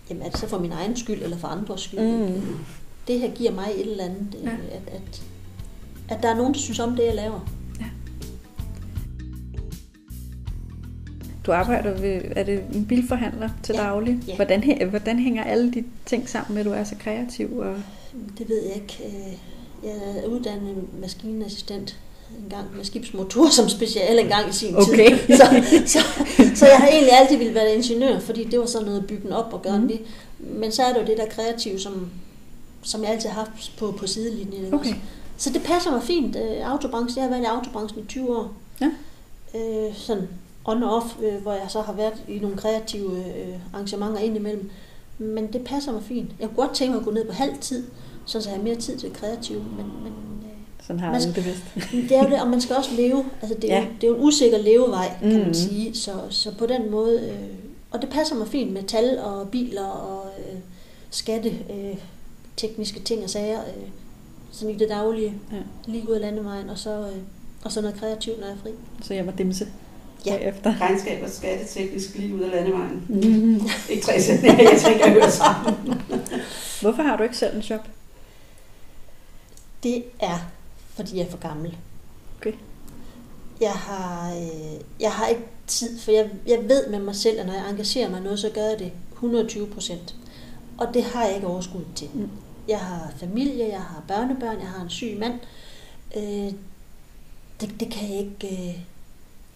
jamen 0.10 0.24
er 0.24 0.30
det 0.30 0.40
så 0.40 0.48
for 0.48 0.60
min 0.60 0.72
egen 0.72 0.96
skyld, 0.98 1.24
eller 1.24 1.38
for 1.38 1.48
andres 1.48 1.82
skyld? 1.82 2.00
Mm. 2.00 2.26
ikke? 2.28 2.42
Det 3.08 3.20
her 3.20 3.32
giver 3.32 3.52
mig 3.52 3.68
et 3.76 3.92
eller 3.92 4.04
andet, 4.04 4.28
Ja. 4.44 4.50
ja. 4.50 4.56
at, 4.76 4.94
at, 4.94 5.22
at 6.10 6.24
der 6.24 6.30
er 6.30 6.36
nogen, 6.36 6.54
der 6.54 6.60
synes 6.60 6.80
om 6.80 6.96
det, 6.96 7.06
jeg 7.06 7.16
laver. 7.16 7.40
Du 11.46 11.52
arbejder 11.52 12.00
ved, 12.02 12.22
er 12.36 12.44
det 12.44 12.62
en 12.74 12.86
bilforhandler 12.86 13.50
til 13.64 13.76
Ja. 13.76 13.82
daglig? 13.82 14.20
Ja. 14.28 14.36
Hvordan, 14.36 14.88
hvordan 14.90 15.20
hænger 15.20 15.44
alle 15.44 15.74
de 15.74 15.84
ting 16.06 16.30
sammen 16.30 16.54
med, 16.54 16.62
at 16.62 16.66
du 16.66 16.72
er 16.72 16.84
så 16.84 16.96
kreativ? 17.00 17.58
Og... 17.58 17.76
Det 18.38 18.50
ved 18.50 18.62
jeg 18.64 18.76
ikke. 18.76 18.98
Øh, 19.06 19.34
Jeg 19.84 20.24
er 20.24 20.28
uddannet 20.28 20.76
maskinassistent 21.02 21.98
en 22.44 22.50
gang 22.50 22.66
med 22.76 22.86
skibsmotor 22.86 23.50
som 23.50 23.70
speciale 23.70 24.22
en 24.22 24.28
gang 24.28 24.50
i 24.50 24.54
sin 24.54 24.76
Okay. 24.76 25.10
tid. 25.28 25.28
Så, 25.38 25.44
så, 25.86 26.00
så 26.56 26.66
jeg 26.68 26.78
har 26.78 26.88
egentlig 26.88 27.14
altid 27.14 27.38
ville 27.38 27.54
være 27.56 27.76
ingeniør, 27.76 28.20
fordi 28.20 28.44
det 28.44 28.60
var 28.60 28.66
sådan 28.66 28.86
noget 28.88 29.00
at 29.00 29.08
bygge 29.08 29.24
den 29.24 29.32
op 29.32 29.54
og 29.54 29.62
gøre 29.62 29.80
mm. 29.80 29.88
det. 29.88 30.00
Men 30.40 30.72
så 30.72 30.84
er 30.84 30.94
det 30.94 31.02
jo 31.02 31.06
det 31.06 31.18
der 31.18 31.26
kreative, 31.26 31.80
som, 31.80 32.10
som 32.82 33.04
jeg 33.04 33.12
altid 33.12 33.30
har 33.30 33.46
haft 33.46 33.78
på, 33.78 33.92
på 34.00 34.08
sidelinjen. 34.08 34.74
Okay. 34.74 34.90
også? 34.90 34.96
Så 35.40 35.50
det 35.54 35.64
passer 35.64 35.92
mig 35.92 36.04
fint. 36.04 36.36
Øh, 36.36 36.72
Autobranchen, 36.72 37.18
jeg 37.18 37.24
har 37.24 37.30
været 37.30 37.42
i 37.42 37.56
autobranchen 37.56 38.04
i 38.04 38.06
20 38.08 38.38
år. 38.38 38.54
Ja. 38.82 38.90
Øh, 39.56 39.96
sådan 39.96 40.28
on 40.66 40.84
og 40.84 40.96
off, 40.96 41.06
øh, 41.24 41.42
hvor 41.42 41.52
jeg 41.54 41.66
så 41.70 41.82
har 41.82 41.94
været 41.94 42.14
i 42.28 42.40
nogle 42.40 42.58
kreative 42.58 43.18
øh, 43.18 43.56
arrangementer 43.74 44.20
indimellem. 44.20 44.70
Men 45.18 45.48
det 45.54 45.64
passer 45.64 45.92
mig 45.92 46.04
fint. 46.04 46.32
Jeg 46.40 46.48
kunne 46.48 46.56
godt 46.68 46.76
tænke 46.76 46.92
mig 46.92 47.00
at 47.00 47.06
gå 47.06 47.12
ned 47.12 47.26
på 47.26 47.34
halv 47.34 47.58
tid, 47.62 47.84
så 48.26 48.42
jeg 48.46 48.58
har 48.58 48.64
mere 48.64 48.76
tid 48.76 48.98
til 48.98 49.14
kreative. 49.14 49.60
Men, 49.60 49.86
men 50.04 50.14
øh, 50.44 50.50
Sådan 50.88 51.00
har 51.00 51.12
Man 51.12 51.22
skal- 51.22 51.36
det 51.36 51.46
vist. 51.46 51.92
det 52.10 52.18
er 52.18 52.24
jo 52.24 52.30
det, 52.30 52.42
og 52.42 52.48
man 52.48 52.62
skal 52.62 52.76
også 52.76 52.92
leve. 52.96 53.26
Altså, 53.42 53.58
det, 53.62 53.72
er 53.72 53.76
Ja. 53.78 53.82
jo, 53.84 53.88
det 54.02 54.04
er 54.04 54.08
jo 54.12 54.16
en 54.18 54.24
usikker 54.24 54.58
levevej, 54.58 55.12
kan 55.22 55.30
Mhm. 55.36 55.40
man 55.46 55.54
sige. 55.54 55.96
Så, 55.98 56.12
så 56.30 56.56
på 56.56 56.66
den 56.66 56.92
måde... 56.92 57.20
Øh, 57.30 57.50
og 57.92 58.02
det 58.02 58.10
passer 58.10 58.36
mig 58.36 58.48
fint 58.48 58.74
med 58.74 58.84
tal 58.84 59.20
og 59.20 59.50
biler 59.50 59.86
og 59.86 60.26
øh, 60.40 60.60
skatte, 61.10 61.50
øh, 61.50 61.96
tekniske 62.58 63.00
ting 63.00 63.24
og 63.24 63.30
sager. 63.30 63.60
Øh, 63.60 63.84
sådan 64.52 64.76
i 64.76 64.78
det 64.78 64.90
daglige. 64.90 65.34
Ja. 65.52 65.58
Lige 65.86 66.10
ud 66.10 66.14
af 66.16 66.22
landevejen, 66.22 66.70
og 66.70 66.78
så, 66.78 66.90
øh, 67.00 67.18
og 67.66 67.72
så 67.72 67.82
noget 67.82 68.00
kreativt, 68.00 68.40
når 68.40 68.48
jeg 68.48 68.56
er 68.56 68.60
fri. 68.62 68.70
Så 69.04 69.14
jeg 69.14 69.26
må 69.26 69.32
dimse 69.38 69.68
Ja. 70.26 70.38
bagefter. 70.38 70.76
Regnskab 70.82 71.24
og 71.24 71.30
skatteteknisk 71.30 72.16
lige 72.16 72.36
ud 72.36 72.40
af 72.42 72.52
landevejen. 72.52 73.06
Mm. 73.10 73.62
Ikke 73.90 74.04
tre 74.04 74.22
sætninger, 74.22 74.64
jeg 74.72 74.82
tænker, 74.86 75.06
jeg 75.06 75.14
hører 75.14 75.30
sammen. 75.30 76.02
Hvorfor 76.82 77.02
har 77.04 77.18
du 77.18 77.24
ikke 77.24 77.38
selv 77.38 77.56
en 77.56 77.62
shop? 77.64 77.88
Det 79.84 80.04
er, 80.20 80.38
fordi 80.96 81.18
jeg 81.18 81.26
er 81.26 81.30
for 81.30 81.38
gammel. 81.38 81.78
Okay. 82.38 82.54
Jeg 83.62 83.72
har, 83.72 84.32
øh, 84.36 84.82
jeg 85.00 85.12
har 85.12 85.28
ikke 85.28 85.42
tid, 85.68 86.00
for 86.00 86.12
jeg, 86.12 86.30
jeg 86.48 86.60
ved 86.70 86.88
med 86.90 87.00
mig 87.00 87.16
selv, 87.16 87.40
at 87.40 87.46
når 87.46 87.54
jeg 87.54 87.70
engagerer 87.70 88.10
mig 88.10 88.20
i 88.20 88.24
noget, 88.24 88.40
så 88.40 88.50
gør 88.50 88.62
jeg 88.70 88.80
det 88.80 88.92
120 89.14 89.68
procent. 89.68 90.16
Og 90.78 90.88
det 90.94 91.04
har 91.04 91.26
jeg 91.26 91.36
ikke 91.36 91.48
overskud 91.48 91.82
til. 91.96 92.08
Mm. 92.14 92.30
Jeg 92.70 92.80
har 92.80 93.14
familie, 93.18 93.68
jeg 93.68 93.82
har 93.82 94.04
børnebørn, 94.08 94.60
jeg 94.60 94.68
har 94.68 94.84
en 94.84 94.90
syg 94.90 95.18
mand. 95.20 95.34
Øh, 96.18 96.54
det, 97.62 97.80
det 97.80 97.92
kan 97.92 98.10
jeg 98.10 98.18
ikke... 98.20 98.68
Øh, 98.70 98.76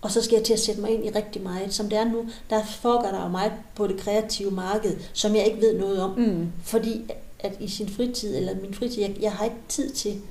og 0.01 0.11
så 0.11 0.21
skal 0.21 0.35
jeg 0.35 0.43
til 0.45 0.53
at 0.53 0.59
sætte 0.59 0.81
mig 0.81 0.91
ind 0.91 1.05
i 1.05 1.09
rigtig 1.09 1.41
meget. 1.41 1.73
Som 1.73 1.89
det 1.89 1.97
er 1.99 2.03
nu, 2.05 2.25
der 2.49 2.63
foregår 2.65 3.07
der 3.09 3.21
jo 3.23 3.27
meget 3.29 3.51
på 3.75 3.87
det 3.87 3.97
kreative 3.99 4.51
marked, 4.51 4.97
som 5.13 5.35
jeg 5.35 5.45
ikke 5.45 5.61
ved 5.61 5.79
noget 5.79 6.01
om. 6.01 6.19
Mm. 6.19 6.51
Fordi 6.63 7.01
at 7.39 7.53
i 7.59 7.67
sin 7.67 7.89
fritid, 7.89 8.37
eller 8.37 8.55
min 8.61 8.73
fritid, 8.73 9.01
jeg, 9.01 9.15
jeg 9.21 9.31
har 9.31 9.43
ikke 9.45 9.57
tid 9.69 9.89
til 9.91 10.21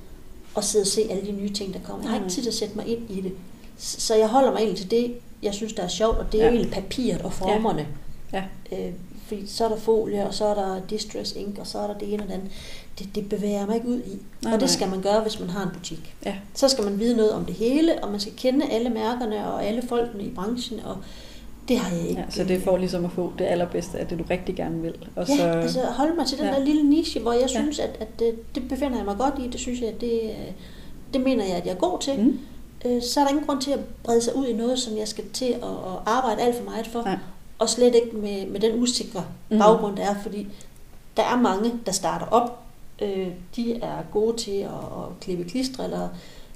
at 0.56 0.64
sidde 0.64 0.82
og 0.82 0.86
se 0.86 1.06
alle 1.10 1.26
de 1.26 1.32
nye 1.32 1.52
ting, 1.52 1.74
der 1.74 1.80
kommer. 1.84 2.02
Jeg 2.04 2.10
har 2.10 2.18
ikke 2.18 2.30
tid 2.30 2.42
til 2.42 2.50
at 2.50 2.54
sætte 2.54 2.76
mig 2.76 2.86
ind 2.86 3.10
i 3.10 3.20
det. 3.20 3.32
Så 3.78 4.14
jeg 4.14 4.28
holder 4.28 4.50
mig 4.50 4.58
egentlig 4.58 4.78
til 4.78 4.90
det, 4.90 5.14
jeg 5.42 5.54
synes, 5.54 5.72
der 5.72 5.82
er 5.82 5.88
sjovt, 5.88 6.18
og 6.18 6.32
det 6.32 6.40
er 6.40 6.44
Ja. 6.44 6.50
ja. 6.50 6.50
jo 6.54 6.56
egentlig 6.58 6.82
papiret 6.82 7.22
og 7.22 7.32
formerne. 7.32 7.86
Ja. 8.32 8.44
Øh, 8.72 8.92
fordi 9.32 9.46
så 9.46 9.64
er 9.64 9.68
der 9.68 9.76
folie, 9.76 10.26
og 10.26 10.34
så 10.34 10.44
er 10.44 10.54
der 10.54 10.80
distress 10.90 11.32
ink, 11.36 11.58
og 11.58 11.66
så 11.66 11.78
er 11.78 11.86
der 11.86 11.94
det 11.98 12.12
ene 12.14 12.22
og 12.22 12.28
det 12.28 12.34
andet. 12.34 12.50
Det, 12.98 13.08
det 13.14 13.28
bevæger 13.28 13.58
jeg 13.58 13.66
mig 13.66 13.76
ikke 13.76 13.88
ud 13.88 13.98
i. 13.98 14.18
Nej, 14.42 14.54
og 14.54 14.60
det 14.60 14.70
skal 14.70 14.88
man 14.88 15.02
gøre, 15.02 15.20
hvis 15.20 15.40
man 15.40 15.50
har 15.50 15.62
en 15.62 15.68
butik. 15.78 16.14
Ja. 16.26 16.34
Så 16.54 16.68
skal 16.68 16.84
man 16.84 16.98
vide 16.98 17.16
noget 17.16 17.32
om 17.32 17.44
det 17.44 17.54
hele, 17.54 18.04
og 18.04 18.10
man 18.10 18.20
skal 18.20 18.32
kende 18.36 18.66
alle 18.70 18.90
mærkerne 18.90 19.46
og 19.46 19.64
alle 19.64 19.82
folkene 19.82 20.22
i 20.24 20.30
branchen, 20.30 20.80
og 20.84 20.96
det 21.68 21.78
har 21.78 21.96
jeg 21.96 22.08
ikke. 22.08 22.20
Ja, 22.20 22.30
så 22.30 22.44
det 22.44 22.62
for 22.62 22.76
ligesom 22.76 23.04
at 23.04 23.12
få 23.12 23.32
det 23.38 23.44
allerbedste 23.44 23.98
af 23.98 24.06
det, 24.06 24.18
du 24.18 24.24
rigtig 24.30 24.54
gerne 24.56 24.82
vil. 24.82 24.94
Og 25.16 25.28
Ja, 25.28 25.36
så, 25.36 25.42
altså 25.42 25.80
holde 25.80 26.14
mig 26.16 26.26
til 26.26 26.38
den 26.38 26.46
ja. 26.46 26.52
der 26.52 26.64
lille 26.64 26.82
niche, 26.90 27.20
hvor 27.20 27.32
jeg 27.32 27.42
Ja. 27.42 27.46
synes, 27.48 27.78
at, 27.78 27.96
at 28.00 28.18
det, 28.18 28.54
det 28.54 28.68
befinder 28.68 28.96
jeg 28.96 29.04
mig 29.04 29.16
godt 29.18 29.34
i. 29.44 29.48
Det 29.48 29.60
synes 29.60 29.80
jeg, 29.80 30.00
det, 30.00 30.20
øh, 30.24 30.52
det 31.14 31.20
mener 31.20 31.44
jeg, 31.44 31.54
at 31.56 31.66
jeg 31.66 31.72
er 31.72 31.76
god 31.78 31.98
til. 32.00 32.20
Mm. 32.20 32.38
Øh, 32.84 33.02
Så 33.02 33.20
er 33.20 33.24
der 33.24 33.30
ingen 33.30 33.46
grund 33.46 33.60
til 33.60 33.70
at 33.70 33.80
brede 34.04 34.22
sig 34.22 34.36
ud 34.36 34.46
i 34.46 34.52
noget, 34.52 34.78
som 34.78 34.96
jeg 34.96 35.08
skal 35.08 35.24
til 35.32 35.44
at, 35.44 35.62
at 35.62 35.98
arbejde 36.06 36.42
alt 36.42 36.56
for 36.56 36.64
meget 36.64 36.86
for. 36.86 37.02
Nej. 37.02 37.18
Og 37.62 37.68
slet 37.68 37.94
ikke 37.94 38.16
med, 38.16 38.46
med 38.46 38.60
den 38.60 38.82
usikre 38.82 39.24
Mhm. 39.50 39.58
baggrund, 39.58 39.96
der 39.96 40.02
er, 40.02 40.14
fordi 40.22 40.48
der 41.16 41.22
er 41.22 41.36
mange, 41.36 41.72
der 41.86 41.92
starter 41.92 42.26
op. 42.26 42.58
Øh, 43.02 43.28
De 43.56 43.74
er 43.74 44.02
gode 44.12 44.36
til 44.36 44.50
at, 44.50 44.68
at 44.70 45.20
klippe 45.20 45.44
klistre, 45.44 45.84
eller 45.84 46.08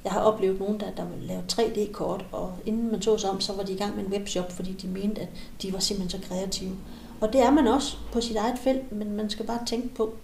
jeg 0.05 0.13
har 0.13 0.21
oplevet 0.21 0.61
nogen, 0.61 0.81
der, 0.81 0.87
der 0.97 1.03
lavede 1.23 1.45
3D-kort, 1.53 2.25
og 2.33 2.53
inden 2.67 2.91
man 2.93 3.03
så 3.03 3.19
sig 3.19 3.31
om, 3.31 3.41
så 3.41 3.53
var 3.53 3.63
de 3.63 3.73
i 3.73 3.77
gang 3.77 3.97
med 3.97 4.05
en 4.05 4.13
webshop, 4.13 4.53
fordi 4.53 4.73
de 4.73 4.87
mente, 4.89 5.21
at 5.21 5.29
de 5.63 5.73
var 5.73 5.79
simpelthen 5.79 6.23
så 6.23 6.29
kreative. 6.29 6.73
Og 7.21 7.33
det 7.33 7.41
er 7.41 7.51
man 7.51 7.69
også 7.69 7.97
på 8.13 8.21
sit 8.21 8.37
eget 8.37 8.59
felt, 8.65 8.93
men 8.93 9.11
man 9.17 9.31
skal 9.31 9.47
bare 9.47 9.61
tænke 9.67 9.89
på, 9.89 10.15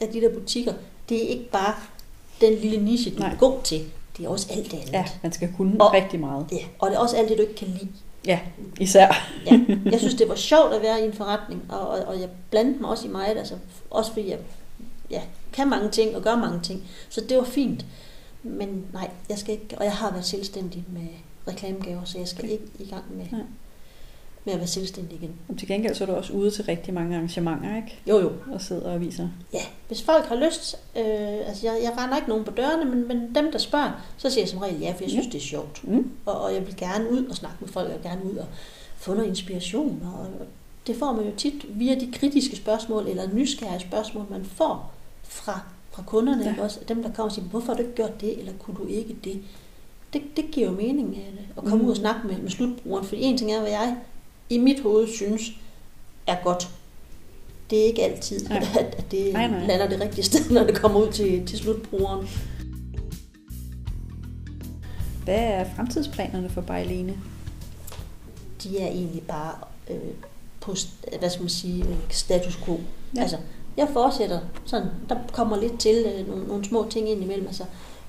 at 0.00 0.12
de 0.12 0.20
der 0.20 0.34
butikker, 0.34 0.72
det 1.08 1.24
er 1.24 1.28
ikke 1.28 1.50
bare 1.50 1.74
den 2.40 2.52
lille 2.54 2.84
niche, 2.84 3.10
du 3.10 3.18
Nej. 3.18 3.32
er 3.32 3.36
god 3.36 3.54
til. 3.64 3.84
Det 4.16 4.24
er 4.24 4.28
også 4.28 4.46
alt 4.50 4.64
det 4.70 4.74
andet. 4.78 4.92
Ja, 4.92 5.04
man 5.22 5.32
skal 5.32 5.52
kunne 5.56 5.80
Og- 5.80 5.92
rigtig 5.92 6.20
meget. 6.20 6.46
ja. 6.52 6.56
Og 6.78 6.90
det 6.90 6.96
er 6.96 7.00
også 7.00 7.16
alt 7.16 7.28
det, 7.28 7.36
du 7.38 7.42
ikke 7.42 7.54
kan 7.54 7.68
lide. 7.68 7.88
Ja, 8.26 8.40
især. 8.80 9.28
Ja. 9.46 9.60
Jeg 9.84 9.98
synes, 9.98 10.14
det 10.14 10.28
var 10.28 10.34
sjovt 10.34 10.74
at 10.74 10.82
være 10.82 11.00
i 11.00 11.04
en 11.04 11.12
forretning, 11.12 11.62
og, 11.68 11.88
og, 11.88 11.98
og 12.04 12.20
jeg 12.20 12.28
blandede 12.50 12.80
mig 12.80 12.90
også 12.90 13.06
i 13.06 13.10
meget, 13.10 13.38
altså, 13.38 13.54
også 13.90 14.12
fordi 14.12 14.30
jeg 14.30 14.38
ja, 15.10 15.22
kan 15.52 15.68
mange 15.68 15.90
ting 15.90 16.16
og 16.16 16.22
gør 16.22 16.36
mange 16.36 16.60
ting. 16.60 16.82
Så 17.08 17.20
det 17.28 17.36
var 17.36 17.44
fint. 17.44 17.86
Men 18.42 18.84
nej, 18.92 19.10
jeg 19.28 19.38
skal 19.38 19.54
ikke, 19.54 19.78
og 19.78 19.84
jeg 19.84 19.92
har 19.92 20.10
været 20.10 20.24
selvstændig 20.24 20.84
med 20.92 21.08
reklamegaver, 21.48 22.04
så 22.04 22.18
jeg 22.18 22.28
skal 22.28 22.44
Okay. 22.44 22.52
ikke 22.52 22.64
i 22.78 22.88
gang 22.90 23.04
med, 23.16 23.26
Nej. 23.32 23.40
Med 24.46 24.54
at 24.54 24.60
være 24.60 24.66
selvstændig 24.68 25.18
igen. 25.22 25.30
Og 25.48 25.58
til 25.58 25.68
gengæld 25.68 25.94
så 25.94 26.04
er 26.04 26.08
du 26.08 26.14
også 26.14 26.32
ude 26.32 26.50
til 26.50 26.64
rigtig 26.64 26.94
mange 26.94 27.16
arrangementer, 27.16 27.76
ikke? 27.76 27.98
Jo, 28.08 28.18
jo. 28.20 28.32
Og 28.52 28.60
sidder 28.60 28.90
og 28.92 29.00
viser. 29.00 29.28
Ja, 29.52 29.60
hvis 29.88 30.02
folk 30.02 30.24
har 30.24 30.36
lyst, 30.46 30.74
øh, 30.96 31.04
altså 31.48 31.66
jeg, 31.66 31.80
jeg 31.82 31.92
render 31.98 32.16
ikke 32.16 32.28
nogen 32.28 32.44
på 32.44 32.50
dørene, 32.50 32.84
men, 32.90 33.08
men 33.08 33.34
dem, 33.34 33.52
der 33.52 33.58
spørger, 33.58 33.90
så 34.16 34.30
siger 34.30 34.42
jeg 34.42 34.48
som 34.48 34.58
regel 34.58 34.80
ja, 34.80 34.90
for 34.92 34.98
jeg 35.04 35.10
synes, 35.10 35.26
Ja. 35.26 35.30
det 35.30 35.38
er 35.38 35.42
sjovt. 35.42 35.88
Mm. 35.88 36.10
Og, 36.26 36.40
og 36.40 36.54
jeg 36.54 36.66
vil 36.66 36.76
gerne 36.76 37.10
ud 37.10 37.24
og 37.26 37.34
snakke 37.36 37.56
med 37.60 37.68
folk, 37.68 37.90
og 37.96 38.02
gerne 38.02 38.20
ud 38.32 38.36
og 38.36 38.46
få 38.96 39.14
noget 39.14 39.28
inspiration. 39.28 40.02
Og, 40.14 40.20
og 40.20 40.46
det 40.86 40.96
får 40.96 41.12
man 41.12 41.24
jo 41.24 41.30
tit 41.36 41.54
via 41.68 41.94
de 41.94 42.12
kritiske 42.12 42.56
spørgsmål, 42.56 43.06
eller 43.06 43.28
nysgerrige 43.34 43.80
spørgsmål, 43.80 44.26
man 44.30 44.44
får 44.44 44.92
fra, 45.24 45.60
fra 45.92 46.02
kunderne. 46.06 46.54
Ja. 46.58 46.62
Også 46.62 46.80
dem, 46.88 47.02
der 47.02 47.12
kommer 47.12 47.30
og 47.30 47.32
siger, 47.34 47.44
hvorfor 47.46 47.66
har 47.66 47.74
du 47.74 47.82
ikke 47.82 47.94
gjort 47.94 48.20
det, 48.20 48.38
eller 48.38 48.52
kunne 48.58 48.76
du 48.76 48.86
ikke 48.86 49.16
det? 49.24 49.40
Det, 50.12 50.22
det 50.36 50.44
giver 50.52 50.66
jo 50.66 50.72
mening 50.72 51.08
øh, 51.08 51.40
at 51.56 51.56
komme 51.56 51.70
Mm. 51.74 51.78
mm. 51.80 51.86
ud 51.86 51.90
og 51.90 51.96
snakke 51.96 52.26
med, 52.26 52.38
med 52.38 52.50
slutbrugeren. 52.50 53.06
For 53.06 53.16
en 53.18 53.38
ting 53.38 53.52
er, 53.52 53.60
hvad 53.60 53.70
jeg 53.70 53.96
i 54.50 54.58
mit 54.58 54.80
hoved 54.80 55.08
synes 55.08 55.42
er 56.26 56.36
godt. 56.44 56.68
Det 57.70 57.80
er 57.80 57.84
ikke 57.84 58.02
altid, 58.02 58.48
Nej. 58.48 58.58
at, 58.80 58.94
at 58.98 59.10
det 59.10 59.32
Nej, 59.32 59.46
nej. 59.46 59.66
lander 59.66 59.88
det 59.88 60.00
rigtige 60.00 60.24
sted, 60.24 60.50
når 60.54 60.64
det 60.64 60.76
kommer 60.76 61.00
ud 61.00 61.12
til, 61.12 61.46
til 61.46 61.58
slutbrugeren. 61.58 62.28
Hvad 65.24 65.38
er 65.38 65.64
fremtidsplanerne 65.76 66.48
for 66.48 66.60
Bejlene? 66.60 67.18
De 68.62 68.78
er 68.78 68.86
egentlig 68.86 69.22
bare 69.22 69.54
øh, 69.90 69.96
på, 70.60 70.74
hvad 71.18 71.30
skal 71.30 71.42
man 71.42 71.50
sige, 71.50 71.84
øh, 71.84 71.96
status 72.10 72.56
quo. 72.56 72.80
Ja. 73.16 73.20
Altså, 73.20 73.36
jeg 73.76 73.88
fortsætter 73.92 74.40
sådan, 74.64 74.88
der 75.08 75.16
kommer 75.32 75.60
lidt 75.60 75.80
til 75.80 76.06
øh, 76.06 76.28
nogle, 76.28 76.46
nogle 76.46 76.64
små 76.64 76.86
ting 76.90 77.08
ind 77.08 77.22
imellem, 77.22 77.46
altså 77.46 77.64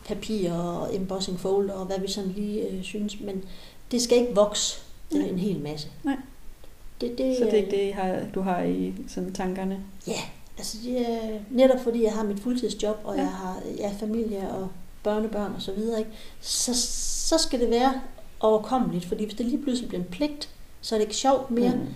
papir 0.08 0.54
og 0.54 0.96
embossing 0.96 1.40
folder 1.40 1.74
og 1.74 1.86
hvad 1.86 2.00
vi 2.00 2.12
sådan 2.12 2.32
lige 2.32 2.68
øh, 2.68 2.84
synes, 2.84 3.20
men 3.20 3.44
det 3.92 4.02
skal 4.02 4.18
ikke 4.18 4.36
vokse 4.36 4.80
Nej. 5.12 5.28
en 5.28 5.38
hel 5.40 5.60
masse. 5.60 5.88
Nej. 6.04 6.16
Det, 7.02 7.18
det, 7.18 7.38
Så 7.38 7.44
det 7.44 7.54
er 7.54 7.58
ikke 7.58 7.72
det, 7.72 7.94
har, 7.94 8.20
du 8.36 8.42
har 8.42 8.62
i 8.64 8.94
sådan 9.08 9.34
tankerne? 9.34 9.80
Ja, 10.08 10.20
altså 10.58 10.78
det 10.84 11.00
er 11.02 11.40
netop 11.50 11.80
fordi 11.84 12.04
jeg 12.04 12.14
har 12.14 12.24
mit 12.24 12.40
fuldtidsjob, 12.40 12.98
og 13.04 13.16
Ja. 13.16 13.22
ja. 13.22 13.28
jeg 13.28 13.36
har 13.38 13.62
er 13.80 13.94
familie 14.00 14.50
og 14.52 14.68
børnebørn 15.04 15.54
og 15.56 15.62
så 15.62 15.72
videre, 15.72 16.00
ikke? 16.00 16.12
Så, 16.42 16.74
så 17.28 17.38
skal 17.38 17.60
det 17.60 17.70
være 17.70 17.94
overkommeligt, 18.40 19.06
fordi 19.06 19.24
hvis 19.26 19.36
det 19.38 19.46
lige 19.46 19.64
pludselig 19.64 19.90
bliver 19.90 20.04
en 20.04 20.10
pligt, 20.12 20.50
så 20.82 20.96
er 20.96 21.00
det 21.00 21.06
ikke 21.06 21.16
sjovt 21.16 21.52
mere, 21.52 21.72
mm. 21.76 21.80
Mm. 21.82 21.88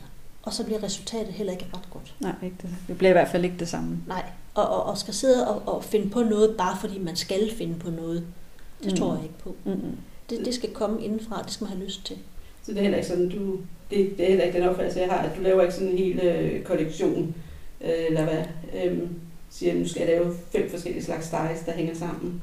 og 0.44 0.53
så 0.53 0.63
bliver 0.65 0.84
resultatet 0.84 1.34
heller 1.34 1.53
ikke 1.53 1.65
ret 1.74 1.89
godt. 1.91 2.15
Nej, 2.20 2.34
ikke 2.44 2.56
det. 2.62 2.70
det 2.88 2.98
bliver 2.98 3.10
i 3.10 3.13
hvert 3.13 3.27
fald 3.27 3.44
ikke 3.46 3.58
det 3.60 3.68
samme. 3.70 3.98
Nej, 4.08 4.24
og, 4.53 4.68
og, 4.70 4.84
og 4.84 4.98
skal 4.98 5.13
sidde 5.13 5.48
og, 5.48 5.75
og 5.75 5.84
finde 5.84 6.10
på 6.10 6.24
noget, 6.24 6.56
bare 6.58 6.77
fordi 6.80 7.00
man 7.00 7.15
skal 7.15 7.51
finde 7.58 7.80
på 7.80 7.89
noget, 7.89 8.24
det 8.84 8.86
Mm. 8.86 8.91
mm. 8.91 8.98
tror 8.98 9.13
jeg 9.13 9.24
ikke 9.24 9.38
på. 9.38 9.56
Mm-mm. 9.65 9.98
Det, 10.30 10.46
det 10.46 10.53
skal 10.53 10.74
komme 10.74 11.03
indenfra, 11.03 11.41
det 11.41 11.51
skal 11.51 11.65
man 11.65 11.74
have 11.74 11.86
lyst 11.86 12.06
til. 12.06 12.18
Så 12.65 12.72
det 12.72 12.77
er 12.77 12.82
heller 12.82 12.98
ikke 12.98 13.10
sådan, 13.10 13.30
du, 13.30 13.58
det, 13.89 14.18
det 14.18 14.24
er 14.24 14.27
heller 14.30 14.44
ikke 14.46 14.60
den 14.60 14.68
opfattelse, 14.68 15.00
jeg 15.00 15.10
har, 15.10 15.18
at 15.18 15.38
du 15.38 15.41
laver 15.41 15.62
ikke 15.62 15.74
sådan 15.74 15.89
en 15.89 15.98
hel 15.98 16.20
øh, 16.20 16.63
kollektion, 16.63 17.36
øh, 17.82 18.06
eller 18.08 18.24
hvad, 18.24 18.44
øh, 18.86 18.98
siger, 19.51 19.74
nu 19.74 19.88
skal 19.88 20.00
jeg 20.00 20.10
lave 20.10 20.34
fem 20.51 20.70
forskellige 20.70 21.03
slags 21.03 21.25
styles, 21.25 21.60
der 21.65 21.72
hænger 21.72 21.96
sammen. 21.96 22.41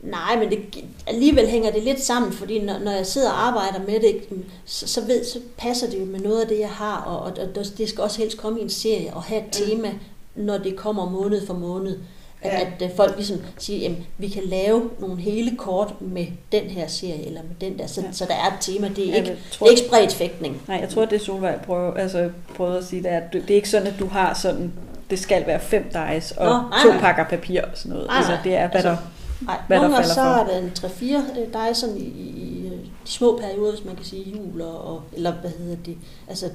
Nej, 0.00 0.38
men 0.38 0.50
det, 0.50 0.84
alligevel 1.06 1.46
hænger 1.48 1.70
det 1.72 1.82
lidt 1.82 2.00
sammen, 2.00 2.32
fordi 2.32 2.60
når, 2.60 2.78
når 2.78 2.90
jeg 2.90 3.06
sidder 3.06 3.30
og 3.30 3.46
arbejder 3.46 3.86
med 3.86 4.00
det, 4.00 4.20
så, 4.64 4.88
så, 4.88 5.00
ved, 5.06 5.24
så 5.24 5.38
passer 5.56 5.90
det 5.90 6.00
jo 6.00 6.04
med 6.04 6.20
noget 6.20 6.40
af 6.42 6.48
det, 6.48 6.58
jeg 6.58 6.68
har, 6.70 6.96
og, 7.02 7.18
og, 7.20 7.32
og 7.56 7.64
det 7.78 7.88
skal 7.88 8.02
også 8.02 8.18
helst 8.18 8.38
komme 8.38 8.60
i 8.60 8.62
en 8.62 8.70
serie 8.70 9.14
og 9.14 9.22
have 9.22 9.40
et 9.48 9.60
Ja. 9.60 9.64
tema, 9.66 9.94
når 10.36 10.58
det 10.58 10.76
kommer 10.76 11.10
måned 11.10 11.46
for 11.46 11.54
måned. 11.54 11.98
At, 12.42 12.52
Ja. 12.52 12.60
at 12.60 12.82
øh, 12.82 12.96
folk 12.96 13.16
ligesom 13.16 13.36
siger, 13.58 13.88
at 13.90 13.94
vi 14.18 14.28
kan 14.28 14.42
lave 14.44 14.90
nogle 14.98 15.20
hele 15.20 15.56
kort 15.56 15.94
med 16.00 16.26
den 16.52 16.62
her 16.64 16.86
serie, 16.86 17.26
eller 17.26 17.40
med 17.42 17.68
den 17.68 17.78
der, 17.78 17.86
så, 17.86 18.00
Ja. 18.00 18.06
så 18.12 18.24
der 18.24 18.34
er 18.34 18.46
et 18.46 18.60
tema. 18.60 18.88
Det 18.88 19.10
er, 19.10 19.14
ikke, 19.14 19.28
vil- 19.28 19.38
det 19.52 19.60
er 19.66 19.70
ikke 19.70 19.82
spredt 19.88 20.14
fægtning. 20.14 20.62
Nej, 20.68 20.76
jeg 20.80 20.88
tror, 20.88 21.04
det 21.04 21.20
Solvej 21.20 21.58
prøver, 21.58 21.94
altså, 21.94 22.30
prøvede 22.56 22.78
at 22.78 22.84
sige, 22.84 23.02
det 23.02 23.12
er, 23.12 23.16
at 23.18 23.32
det 23.32 23.50
er 23.50 23.54
ikke 23.54 23.68
sådan, 23.70 23.86
at 23.86 23.94
du 23.98 24.06
har 24.06 24.34
sådan, 24.34 24.72
det 25.10 25.18
skal 25.18 25.46
være 25.46 25.60
fem 25.60 25.84
dice 25.84 26.38
og 26.38 26.46
Nå, 26.46 26.52
nej, 26.52 26.78
to 26.82 26.88
nej. 26.88 27.00
pakker 27.00 27.24
papir 27.24 27.62
og 27.62 27.68
sådan 27.74 27.92
noget. 27.92 28.06
Nej, 28.06 28.16
altså, 28.16 28.32
det 28.44 28.54
er, 28.54 28.66
hvad 28.68 28.74
Altså, 28.74 28.88
der... 28.90 28.96
Nej, 29.40 29.56
Hvad 29.66 29.76
der 29.76 29.82
nogle 29.82 29.96
gange 29.96 30.08
falder 30.08 30.14
så 30.14 30.44
for. 30.46 30.54
er 30.54 30.60
der 30.60 31.16
en 31.16 31.22
3-4 31.36 31.40
øh, 31.40 31.52
der 31.52 31.58
er 31.58 31.72
sådan 31.72 31.96
i, 31.96 32.00
i 32.00 32.70
de 33.04 33.10
små 33.10 33.38
perioder, 33.42 33.72
hvis 33.72 33.84
man 33.84 33.96
kan 33.96 34.04
sige 34.04 34.24
jul 34.30 34.60
og, 34.62 34.84
og 34.94 35.02
eller 35.12 35.32
hvad 35.32 35.50
hedder 35.58 35.76
det, 35.86 35.96
altså 36.28 36.46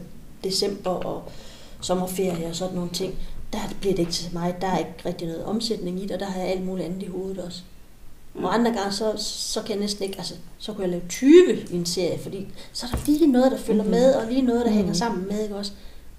december 0.43 0.89
og 0.89 1.23
sommerferie 1.81 2.47
og 2.47 2.55
sådan 2.55 2.75
nogle 2.75 2.89
ting. 2.89 3.13
Der 3.53 3.59
bliver 3.81 3.93
det 3.95 3.99
ikke 3.99 4.11
til 4.11 4.33
mig, 4.33 4.55
der 4.61 4.67
er 4.67 4.77
ikke 4.77 4.91
rigtig 5.05 5.27
noget 5.27 5.43
omsætning 5.45 5.99
i 5.99 6.03
det, 6.03 6.11
og 6.11 6.19
der 6.19 6.25
har 6.25 6.39
jeg 6.39 6.49
alt 6.49 6.65
muligt 6.65 6.87
andet 6.87 7.03
i 7.03 7.07
hovedet 7.07 7.37
også. 7.39 7.61
Og 8.35 8.53
andre 8.53 8.71
gange, 8.73 8.91
så, 8.91 9.13
så 9.17 9.61
kan 9.61 9.69
jeg 9.71 9.79
næsten 9.79 10.03
ikke, 10.03 10.17
altså, 10.17 10.33
så 10.57 10.73
kunne 10.73 10.81
jeg 10.83 10.89
lave 10.89 11.01
20 11.09 11.31
i 11.71 11.75
en 11.75 11.85
serie, 11.85 12.19
fordi 12.19 12.47
så 12.73 12.85
er 12.85 12.95
der 12.95 12.97
lige 13.05 13.27
noget, 13.27 13.51
der 13.51 13.57
følger 13.57 13.83
Mhm. 13.83 13.91
med, 13.91 14.13
og 14.15 14.27
lige 14.31 14.41
noget, 14.41 14.61
der 14.61 14.69
Mhm. 14.69 14.77
hænger 14.77 14.93
sammen 14.93 15.27
med, 15.27 15.43
ikke 15.43 15.55
også? 15.55 15.71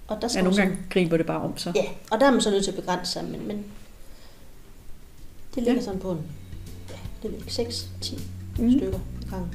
Og 0.07 0.17
der 0.21 0.27
skal 0.27 0.39
Ja, 0.39 0.43
nogle 0.43 0.55
sådan- 0.55 0.69
gange 0.69 0.83
griber 0.89 1.17
det 1.17 1.25
bare 1.25 1.41
om 1.41 1.57
sig. 1.57 1.73
Ja, 1.75 1.83
og 2.11 2.19
der 2.19 2.25
er 2.25 2.31
man 2.31 2.41
så 2.41 2.49
nødt 2.49 2.63
til 2.63 2.71
at 2.71 2.77
begrænse 2.77 3.11
sig, 3.11 3.23
men, 3.23 3.47
men 3.47 3.57
det 5.55 5.63
ligger 5.63 5.73
Ja. 5.73 5.81
sådan 5.81 5.99
på 5.99 6.11
en, 6.11 6.19
ja, 6.89 7.27
det 7.27 7.35
er 7.47 7.49
6-10 7.51 8.19
Mm. 8.57 8.63
mm. 8.65 8.71
stykker 8.71 8.99
i 9.21 9.29
gangen. 9.29 9.49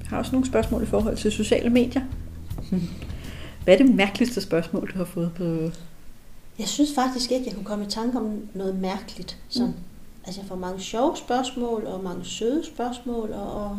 Jeg 0.00 0.08
har 0.08 0.18
også 0.18 0.32
nogle 0.32 0.46
spørgsmål 0.46 0.82
i 0.82 0.86
forhold 0.86 1.16
til 1.16 1.32
sociale 1.32 1.70
medier. 1.70 2.02
Hvad 3.64 3.74
er 3.74 3.78
det 3.78 3.94
mærkeligste 3.94 4.40
spørgsmål, 4.40 4.90
du 4.92 4.98
har 4.98 5.04
fået 5.04 5.32
på... 5.36 5.44
Jeg 6.58 6.68
synes 6.68 6.94
faktisk 6.94 7.32
ikke, 7.32 7.46
jeg 7.46 7.54
kunne 7.54 7.64
komme 7.64 7.84
i 7.84 7.88
tanke 7.88 8.18
om 8.18 8.40
noget 8.54 8.74
mærkeligt. 8.76 9.38
Sådan. 9.48 9.68
Mm. 9.68 9.74
Mm. 9.74 9.82
Altså, 10.26 10.40
jeg 10.40 10.48
får 10.48 10.56
mange 10.56 10.80
sjove 10.80 11.16
spørgsmål, 11.16 11.84
og 11.86 12.04
mange 12.04 12.24
søde 12.24 12.66
spørgsmål, 12.66 13.32
og, 13.32 13.52
og, 13.52 13.78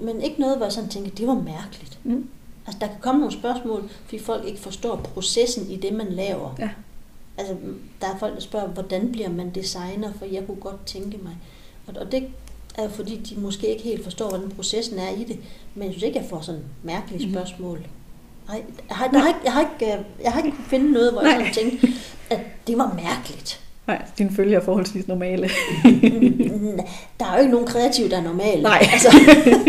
men 0.00 0.20
ikke 0.22 0.40
noget, 0.40 0.56
hvor 0.56 0.66
jeg 0.66 0.72
sådan 0.72 0.90
tænker, 0.90 1.10
det 1.10 1.26
var 1.26 1.34
mærkeligt. 1.34 1.98
Mm. 2.04 2.28
Altså, 2.66 2.78
der 2.80 2.86
kan 2.86 2.96
komme 3.00 3.20
nogle 3.20 3.34
spørgsmål, 3.34 3.88
fordi 4.04 4.18
folk 4.18 4.44
ikke 4.44 4.60
forstår 4.60 4.96
processen 4.96 5.70
i 5.70 5.76
det, 5.76 5.92
man 5.92 6.06
laver. 6.12 6.54
Ja. 6.58 6.70
Altså, 7.38 7.54
der 8.00 8.06
er 8.06 8.18
folk, 8.18 8.34
der 8.34 8.40
spørger, 8.40 8.68
hvordan 8.68 9.12
bliver 9.12 9.28
man 9.28 9.50
designer, 9.50 10.12
for 10.18 10.24
jeg 10.24 10.46
kunne 10.46 10.60
godt 10.60 10.86
tænke 10.86 11.18
mig. 11.22 11.36
Og, 11.86 11.94
og 11.96 12.12
det 12.12 12.26
er 12.74 12.88
fordi, 12.88 13.16
de 13.16 13.40
måske 13.40 13.66
ikke 13.66 13.82
helt 13.84 14.04
forstår, 14.04 14.28
hvordan 14.28 14.50
processen 14.50 14.98
er 14.98 15.10
i 15.10 15.24
det. 15.24 15.38
Men 15.74 15.84
jeg 15.84 15.92
synes 15.92 16.02
ikke, 16.02 16.18
jeg 16.18 16.26
får 16.30 16.40
sådan 16.40 16.62
mærkelige 16.82 17.26
Mhm. 17.26 17.34
spørgsmål. 17.34 17.86
Nej, 18.48 18.62
jeg 18.88 18.96
har, 18.96 19.08
jeg, 19.12 19.20
har 19.22 19.28
ikke, 19.28 19.40
jeg, 19.44 19.52
har 19.52 19.60
ikke, 19.60 19.92
øh, 19.98 20.04
jeg 20.24 20.32
har 20.32 20.38
ikke 20.42 20.56
kunnet 20.56 20.68
finde 20.68 20.92
noget, 20.92 21.12
hvor 21.12 21.22
jeg 21.22 21.38
Nej. 21.38 21.52
sådan 21.52 21.70
tænkte, 21.70 21.88
at 22.30 22.40
det 22.66 22.78
var 22.78 23.00
mærkeligt. 23.04 23.60
Nej, 23.86 24.02
dine 24.18 24.30
følger 24.30 24.60
er 24.60 24.64
forholdsvis 24.64 25.08
normale. 25.08 25.48
Mm, 25.84 26.80
Der 27.20 27.24
er 27.26 27.34
jo 27.34 27.38
ikke 27.40 27.50
nogen 27.52 27.66
kreative, 27.66 28.08
der 28.08 28.16
er 28.16 28.22
normale. 28.22 28.62
Nej. 28.62 28.86
Altså, 28.92 29.08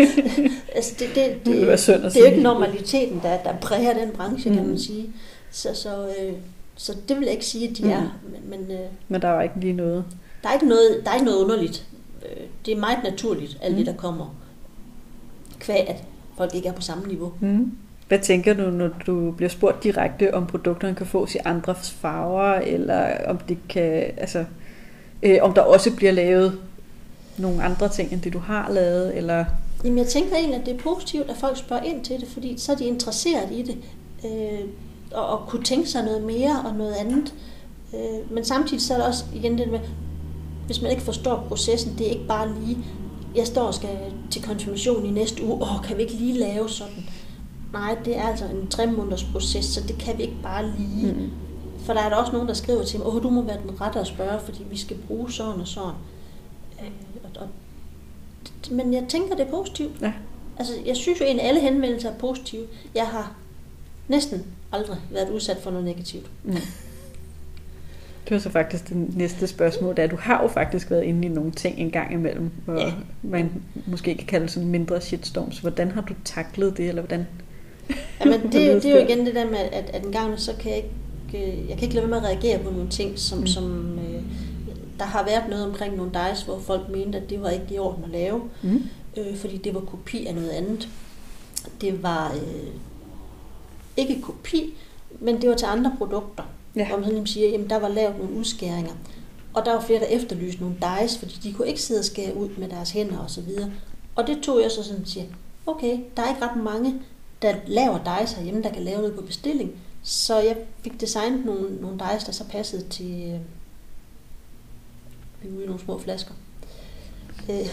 altså 0.75 0.93
det, 0.99 1.07
det, 1.15 1.45
Det 1.45 1.55
det, 1.55 1.67
være 1.67 1.77
synd 1.77 1.95
at 1.95 2.13
det 2.13 2.15
er 2.15 2.19
jo 2.19 2.25
ikke 2.31 2.41
normaliteten, 2.43 3.19
der, 3.23 3.37
der 3.37 3.53
præger 3.61 3.93
den 3.93 4.09
branche, 4.11 4.53
kan 4.53 4.63
Mm. 4.63 4.69
man 4.69 4.79
sige. 4.79 5.09
Så, 5.51 5.69
så, 5.73 6.07
øh, 6.07 6.33
så 6.75 6.93
det 7.07 7.15
vil 7.17 7.23
jeg 7.23 7.33
ikke 7.33 7.45
sige, 7.45 7.69
at 7.69 7.77
de 7.77 7.83
Mm. 7.83 7.89
er. 7.89 8.01
Men, 8.23 8.49
men 8.67 8.71
øh, 8.71 8.85
Men 9.07 9.21
der 9.21 9.27
var 9.29 9.41
ikke 9.41 9.55
lige 9.59 9.73
noget. 9.73 10.03
der, 10.43 10.49
er 10.49 10.53
ikke 10.53 10.67
noget, 10.67 11.01
der 11.03 11.09
er 11.11 11.15
ikke 11.15 11.25
noget 11.25 11.43
underligt. 11.43 11.85
Øh, 12.25 12.43
Det 12.65 12.73
er 12.73 12.79
meget 12.79 12.97
naturligt, 13.03 13.57
alt 13.61 13.71
Mm. 13.73 13.77
det, 13.77 13.85
der 13.85 13.93
kommer. 13.93 14.35
Kvæg, 15.59 15.89
at 15.89 16.03
folk 16.37 16.55
ikke 16.55 16.67
er 16.67 16.73
på 16.73 16.81
samme 16.81 17.07
niveau. 17.07 17.31
Mm. 17.39 17.71
Hvad 18.07 18.19
tænker 18.19 18.53
du, 18.53 18.61
når 18.61 18.89
du 19.07 19.31
bliver 19.31 19.49
spurgt 19.49 19.83
direkte, 19.83 20.33
om 20.33 20.47
produkterne 20.47 20.95
kan 20.95 21.05
fås 21.05 21.35
i 21.35 21.37
andre 21.45 21.75
farver, 21.75 22.53
eller 22.53 23.17
om 23.27 23.37
det 23.37 23.57
kan, 23.69 24.03
altså, 24.17 24.45
øh, 25.23 25.37
om 25.41 25.53
der 25.53 25.61
også 25.61 25.95
bliver 25.95 26.11
lavet 26.11 26.59
nogle 27.37 27.63
andre 27.63 27.89
ting, 27.89 28.13
end 28.13 28.21
det 28.21 28.33
du 28.33 28.39
har 28.39 28.71
lavet, 28.71 29.17
eller... 29.17 29.45
Jamen, 29.83 29.97
jeg 29.97 30.07
tænker 30.07 30.35
egentlig, 30.35 30.59
at 30.59 30.65
det 30.65 30.73
er 30.73 30.79
positivt, 30.79 31.29
at 31.29 31.37
folk 31.37 31.57
spørger 31.57 31.83
ind 31.83 32.03
til 32.03 32.19
det, 32.19 32.27
fordi 32.27 32.57
så 32.57 32.71
er 32.71 32.75
de 32.75 32.85
interesseret 32.85 33.51
i 33.51 33.61
det, 33.61 33.77
øh, 34.25 34.69
og, 35.11 35.27
og 35.27 35.47
kunne 35.47 35.63
tænke 35.63 35.89
sig 35.89 36.03
noget 36.05 36.23
mere 36.23 36.61
og 36.65 36.75
noget 36.75 36.93
andet. 36.93 37.33
Øh, 37.93 38.31
men 38.31 38.45
samtidig 38.45 38.83
så 38.83 38.93
er 38.93 38.97
der 38.97 39.05
også 39.05 39.25
igen 39.33 39.57
det 39.57 39.71
med, 39.71 39.79
hvis 40.65 40.81
man 40.81 40.91
ikke 40.91 41.03
forstår 41.03 41.45
processen, 41.47 41.95
det 41.97 42.07
er 42.07 42.11
ikke 42.11 42.27
bare 42.27 42.53
lige, 42.59 42.77
jeg 43.35 43.47
står 43.47 43.61
og 43.61 43.73
skal 43.73 43.89
til 44.31 44.43
konfirmation 44.43 45.05
i 45.05 45.11
næste 45.11 45.43
uge, 45.43 45.61
åh, 45.61 45.83
kan 45.83 45.97
vi 45.97 46.01
ikke 46.01 46.13
lige 46.13 46.39
lave 46.39 46.69
sådan? 46.69 47.09
Nej, 47.79 47.97
det 48.05 48.17
er 48.17 48.23
altså 48.23 48.45
en 48.45 48.67
tre 48.67 48.87
måneders 48.87 49.23
proces, 49.23 49.65
så 49.65 49.81
det 49.87 49.97
kan 49.97 50.17
vi 50.17 50.23
ikke 50.23 50.37
bare 50.43 50.71
lige. 50.77 51.13
Mm. 51.13 51.29
For 51.85 51.93
der 51.93 52.01
er 52.01 52.09
der 52.09 52.15
også 52.15 52.31
nogen, 52.31 52.47
der 52.47 52.53
skriver 52.53 52.83
til 52.83 52.99
mig, 52.99 53.07
åh, 53.07 53.23
du 53.23 53.29
må 53.29 53.41
være 53.41 53.57
den 53.67 53.81
rette 53.81 53.99
at 53.99 54.07
spørge, 54.07 54.39
fordi 54.45 54.63
vi 54.69 54.77
skal 54.77 54.97
bruge 55.07 55.31
sådan 55.31 55.61
og 55.61 55.67
sådan. 55.67 55.93
Øh, 56.81 56.89
og, 57.23 57.41
og, 57.41 57.47
men 58.71 58.93
jeg 58.93 59.03
tænker, 59.09 59.35
det 59.35 59.45
er 59.47 59.51
positivt. 59.51 60.01
Ja. 60.01 60.13
Altså, 60.57 60.73
jeg 60.85 60.95
synes 60.95 61.19
jo 61.19 61.25
egentlig, 61.25 61.45
alle 61.47 61.61
henvendelser 61.61 62.09
er 62.11 62.17
positive. 62.17 62.61
Jeg 62.95 63.05
har 63.07 63.35
næsten 64.07 64.43
aldrig 64.71 64.97
været 65.11 65.29
udsat 65.29 65.57
for 65.63 65.71
noget 65.71 65.85
negativt. 65.85 66.31
Mm. 66.43 66.53
Det 68.23 68.31
var 68.31 68.39
så 68.39 68.49
faktisk 68.49 68.89
det 68.89 69.17
næste 69.17 69.47
spørgsmål, 69.47 69.95
da 69.97 70.07
du 70.07 70.15
har 70.19 70.41
jo 70.41 70.47
faktisk 70.47 70.91
været 70.91 71.03
inde 71.03 71.27
i 71.27 71.31
nogle 71.31 71.51
ting 71.51 71.79
en 71.79 71.91
gang 71.91 72.13
imellem, 72.13 72.51
hvor 72.65 72.73
Ja. 72.79 72.93
man 73.21 73.51
måske 73.87 74.15
kan 74.15 74.27
kalde 74.27 74.49
sådan 74.49 74.69
mindre 74.69 75.01
shitstorms. 75.01 75.59
Hvordan 75.59 75.91
har 75.91 76.01
du 76.01 76.13
taklet 76.25 76.77
det, 76.77 76.89
eller 76.89 77.01
hvordan? 77.01 77.27
Jamen, 78.19 78.41
det, 78.51 78.53
det 78.53 78.85
er 78.85 78.99
jo 79.01 79.05
igen 79.07 79.25
det 79.25 79.35
der 79.35 79.45
med, 79.45 79.57
at, 79.57 79.89
at 79.93 80.05
en 80.05 80.11
gang 80.11 80.39
så 80.39 80.53
kan 80.59 80.71
jeg 80.71 80.77
ikke, 80.77 81.51
øh, 81.51 81.69
jeg 81.69 81.77
kan 81.77 81.83
ikke 81.83 81.95
lade 81.95 82.09
være 82.11 82.21
med 82.21 82.29
at 82.29 82.33
reagere 82.35 82.59
på 82.63 82.71
nogle 82.71 82.89
ting, 82.89 83.19
som, 83.19 83.39
Mm. 83.39 83.47
som 83.47 83.99
øh, 83.99 84.21
der 84.99 85.05
har 85.05 85.25
været 85.25 85.43
noget 85.49 85.65
omkring 85.65 85.95
nogle 85.97 86.11
dice, 86.11 86.45
hvor 86.45 86.59
folk 86.59 86.89
mente, 86.89 87.17
at 87.17 87.29
det 87.29 87.41
var 87.41 87.49
ikke 87.49 87.65
i 87.71 87.77
orden 87.79 88.03
at 88.03 88.09
lave, 88.09 88.41
Mm. 88.63 88.81
øh, 89.17 89.37
fordi 89.37 89.57
det 89.57 89.73
var 89.73 89.79
kopi 89.79 90.25
af 90.25 90.35
noget 90.35 90.49
andet. 90.49 90.89
Det 91.81 92.03
var 92.03 92.31
øh, 92.33 92.69
ikke 93.97 94.21
kopi, 94.21 94.73
men 95.19 95.41
det 95.41 95.49
var 95.49 95.55
til 95.55 95.65
andre 95.65 95.91
produkter. 95.97 96.43
Ja. 96.75 96.87
Hvor 96.87 96.97
man 96.97 97.05
sådan 97.05 97.27
siger, 97.27 97.49
jamen 97.49 97.69
der 97.69 97.79
var 97.79 97.87
lavet 97.87 98.15
nogle 98.17 98.33
udskæringer. 98.39 98.91
Og 99.53 99.65
der 99.65 99.73
var 99.73 99.81
flere, 99.81 99.99
der 99.99 100.05
efterlyste 100.05 100.61
nogle 100.61 100.75
dice, 101.01 101.19
fordi 101.19 101.35
de 101.43 101.53
kunne 101.53 101.67
ikke 101.67 101.81
sidde 101.81 101.99
og 101.99 102.05
skære 102.05 102.35
ud 102.37 102.49
med 102.57 102.69
deres 102.69 102.91
hænder 102.91 103.17
og 103.17 103.29
så 103.29 103.41
videre. 103.41 103.71
Og 104.15 104.27
det 104.27 104.39
tog 104.43 104.61
jeg 104.61 104.71
så 104.71 104.83
sådan 104.83 105.01
og 105.01 105.07
siger, 105.07 105.25
okay, 105.65 105.99
der 106.17 106.23
er 106.23 106.29
ikke 106.29 106.41
ret 106.45 106.63
mange, 106.63 106.93
der 107.45 107.55
laver 107.67 108.19
dice 108.19 108.35
herhjemme, 108.35 108.63
der 108.63 108.69
kan 108.73 108.83
lave 108.83 108.97
noget 108.97 109.15
på 109.15 109.21
bestilling. 109.21 109.71
Så 110.03 110.39
jeg 110.39 110.57
fik 110.81 111.01
designet 111.01 111.45
nogle, 111.45 111.75
nogle 111.81 111.97
dice, 111.99 112.25
der 112.25 112.31
så 112.31 112.43
passede 112.51 112.83
til 112.89 113.31
øh, 113.33 113.39
vi 115.41 115.55
ude 115.55 115.63
i 115.63 115.67
nogle 115.67 115.81
små 115.81 115.99
flasker. 115.99 116.31
Øh, 117.49 117.67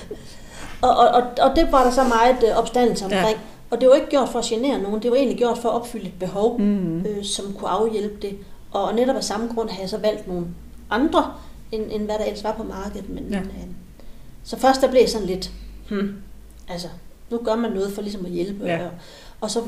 og, 0.83 0.91
og, 0.97 1.09
og, 1.09 1.23
og 1.51 1.57
det 1.57 1.73
var 1.73 1.85
der 1.85 1.91
så 1.91 2.05
meget 2.05 2.37
øh, 2.51 2.57
opstandelse 2.59 3.07
Ja. 3.11 3.19
omkring. 3.19 3.39
Og 3.71 3.81
det 3.81 3.89
var 3.89 3.95
ikke 3.95 4.07
gjort 4.11 4.29
for 4.29 4.39
at 4.39 4.45
genere 4.45 4.79
nogen, 4.83 5.03
det 5.03 5.11
var 5.11 5.17
egentlig 5.17 5.39
gjort 5.39 5.59
for 5.59 5.69
at 5.69 5.75
opfylde 5.75 6.07
et 6.07 6.19
behov, 6.21 6.61
Mm. 6.61 7.07
øh, 7.07 7.25
som 7.25 7.53
kunne 7.55 7.71
afhjælpe 7.71 8.17
det. 8.23 8.39
Og 8.73 8.95
netop 8.95 9.17
af 9.17 9.25
samme 9.25 9.55
grund 9.55 9.71
har 9.71 9.81
jeg 9.81 9.89
så 9.89 9.99
valgt 9.99 10.29
nogle 10.29 10.47
andre, 10.91 11.35
end, 11.73 11.83
end 11.91 12.05
hvad 12.05 12.15
der 12.19 12.25
ellers 12.25 12.45
var 12.45 12.53
på 12.57 12.63
markedet. 12.63 13.09
Men, 13.09 13.25
Ja. 13.31 13.37
ja. 13.37 13.41
øh, 13.43 13.47
så 14.45 14.59
først 14.59 14.81
der 14.81 14.91
blev 14.91 15.09
sådan 15.09 15.27
lidt, 15.27 15.51
hmm, 15.91 16.15
altså, 16.69 16.89
nu 17.31 17.39
gør 17.45 17.55
man 17.57 17.73
noget 17.73 17.93
for 17.93 18.03
ligesom 18.03 18.25
at 18.27 18.31
hjælpe. 18.33 18.65
Ja. 18.65 18.85
Og, 18.85 18.91
og 19.43 19.51
så 19.51 19.63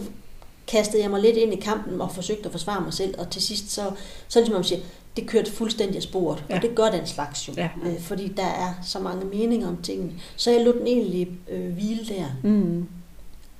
kastede 0.67 1.03
jeg 1.03 1.11
mig 1.11 1.21
lidt 1.21 1.37
ind 1.37 1.53
i 1.53 1.57
kampen 1.57 2.01
og 2.01 2.13
forsøgte 2.13 2.45
at 2.45 2.53
forsvare 2.53 2.81
mig 2.81 2.93
selv. 2.93 3.15
Og 3.19 3.31
til 3.31 3.43
sidst, 3.43 3.71
så, 3.71 3.91
så 4.29 4.39
ligesom 4.39 4.55
man 4.55 4.65
siger, 4.65 4.81
det 5.17 5.27
kørte 5.27 5.53
fuldstændig 5.53 5.97
af 5.97 6.03
sporet. 6.03 6.45
Ja. 6.51 6.57
Og 6.57 6.63
det 6.63 6.75
gør 6.75 6.91
den 6.91 7.07
slags 7.07 7.49
jo. 7.49 7.53
Ja. 7.57 7.69
Øh, 7.85 8.01
fordi 8.01 8.29
der 8.29 8.47
er 8.47 8.75
så 8.83 8.99
mange 8.99 9.25
meninger 9.25 9.69
om 9.69 9.77
tingene. 9.83 10.13
Så 10.37 10.51
jeg 10.51 10.65
lod 10.65 10.73
den 10.73 10.87
egentlig 10.87 11.29
øh, 11.49 11.73
hvile 11.73 12.05
der. 12.09 12.27
Mm. 12.43 12.89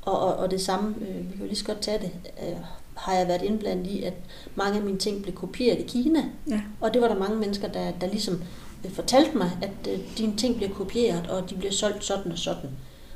Og, 0.03 0.21
og, 0.21 0.37
og 0.37 0.51
det 0.51 0.61
samme, 0.61 0.95
øh, 1.01 1.17
vi 1.17 1.31
kan 1.31 1.41
jo 1.41 1.47
lige 1.47 1.57
så 1.57 1.65
godt 1.65 1.81
tage 1.81 1.99
det, 1.99 2.11
øh, 2.43 2.57
har 2.95 3.15
jeg 3.15 3.29
været 3.29 3.43
indblandet 3.43 3.87
i, 3.87 4.03
at 4.03 4.15
mange 4.55 4.79
af 4.79 4.85
mine 4.85 4.99
ting 4.99 5.23
blev 5.23 5.35
kopieret 5.35 5.79
i 5.79 5.83
Kina. 5.83 6.25
Ja. 6.51 6.61
Og 6.81 6.95
det 6.95 7.03
var 7.03 7.09
der 7.09 7.19
mange 7.19 7.37
mennesker, 7.37 7.69
der, 7.69 7.91
der 8.01 8.07
ligesom 8.07 8.43
øh, 8.85 8.91
fortalte 8.91 9.37
mig, 9.37 9.51
at 9.63 9.93
øh, 9.93 9.99
dine 10.19 10.37
ting 10.37 10.57
bliver 10.57 10.71
kopieret, 10.71 11.27
og 11.27 11.51
de 11.51 11.55
bliver 11.55 11.73
solgt 11.73 12.05
sådan 12.05 12.33
og 12.33 12.39
sådan. 12.39 12.71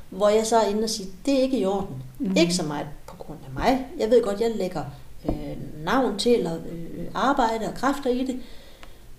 Hvor 0.09 0.29
jeg 0.29 0.47
så 0.47 0.57
er 0.57 0.67
inde 0.67 0.83
og 0.83 0.89
siger, 0.89 1.09
det 1.25 1.33
er 1.33 1.41
ikke 1.41 1.59
i 1.59 1.65
orden. 1.65 2.03
Mm. 2.19 2.35
Ikke 2.37 2.53
så 2.53 2.63
meget 2.63 2.87
på 3.07 3.15
grund 3.15 3.39
af 3.47 3.53
mig. 3.53 3.87
Jeg 3.99 4.09
ved 4.09 4.23
godt, 4.23 4.41
jeg 4.41 4.51
lægger 4.55 4.83
øh, 5.29 5.83
navn 5.85 6.19
til, 6.19 6.31
eller 6.31 6.55
øh, 6.55 7.05
arbejde 7.13 7.65
og 7.67 7.73
kræfter 7.73 8.09
i 8.09 8.25
det. 8.25 8.39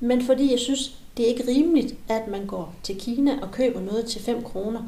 Men 0.00 0.22
fordi 0.22 0.50
jeg 0.50 0.58
synes, 0.58 1.00
det 1.16 1.24
er 1.24 1.28
ikke 1.28 1.48
rimeligt, 1.48 1.94
at 2.08 2.28
man 2.28 2.46
går 2.46 2.74
til 2.82 3.00
Kina 3.00 3.38
og 3.42 3.50
køber 3.52 3.80
noget 3.80 4.06
til 4.06 4.20
5 4.20 4.42
kroner, 4.42 4.82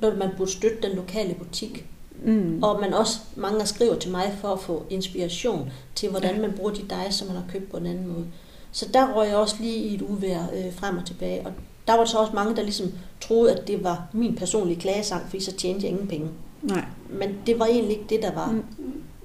når 0.00 0.16
man 0.16 0.30
burde 0.36 0.50
støtte 0.50 0.88
den 0.88 0.96
lokale 0.96 1.34
butik. 1.34 1.86
Mm. 2.24 2.62
Og 2.62 2.80
man 2.80 2.94
også, 2.94 3.18
mange 3.36 3.66
skriver 3.66 3.94
til 3.94 4.10
mig 4.10 4.36
for 4.40 4.48
at 4.48 4.60
få 4.60 4.86
inspiration 4.90 5.72
til, 5.94 6.10
hvordan 6.10 6.40
man 6.40 6.52
bruger 6.52 6.72
de 6.72 6.88
dej, 6.90 7.10
som 7.10 7.26
man 7.26 7.36
har 7.36 7.44
købt 7.52 7.70
på 7.70 7.76
en 7.76 7.86
anden 7.86 8.06
måde. 8.06 8.26
Så 8.72 8.88
der 8.94 9.14
røg 9.14 9.28
jeg 9.28 9.36
også 9.36 9.56
lige 9.60 9.76
i 9.76 9.94
et 9.94 10.02
uvær 10.02 10.42
øh, 10.54 10.72
frem 10.74 10.98
og 10.98 11.06
tilbage. 11.06 11.46
Og 11.46 11.52
der 11.86 11.96
var 11.96 12.04
så 12.04 12.18
også 12.18 12.32
mange, 12.34 12.56
der 12.56 12.62
ligesom 12.62 12.92
troede, 13.20 13.52
at 13.52 13.68
det 13.68 13.84
var 13.84 14.02
min 14.12 14.34
personlige 14.36 14.80
klagesang, 14.80 15.22
fordi 15.24 15.44
så 15.44 15.52
tjente 15.52 15.82
jeg 15.82 15.90
ingen 15.90 16.08
penge. 16.08 16.28
Nej. 16.62 16.84
Men 17.10 17.28
det 17.46 17.58
var 17.58 17.66
egentlig 17.66 17.90
ikke 17.90 18.04
det, 18.08 18.22
der 18.22 18.32
var 18.34 18.50
Mm. 18.50 18.64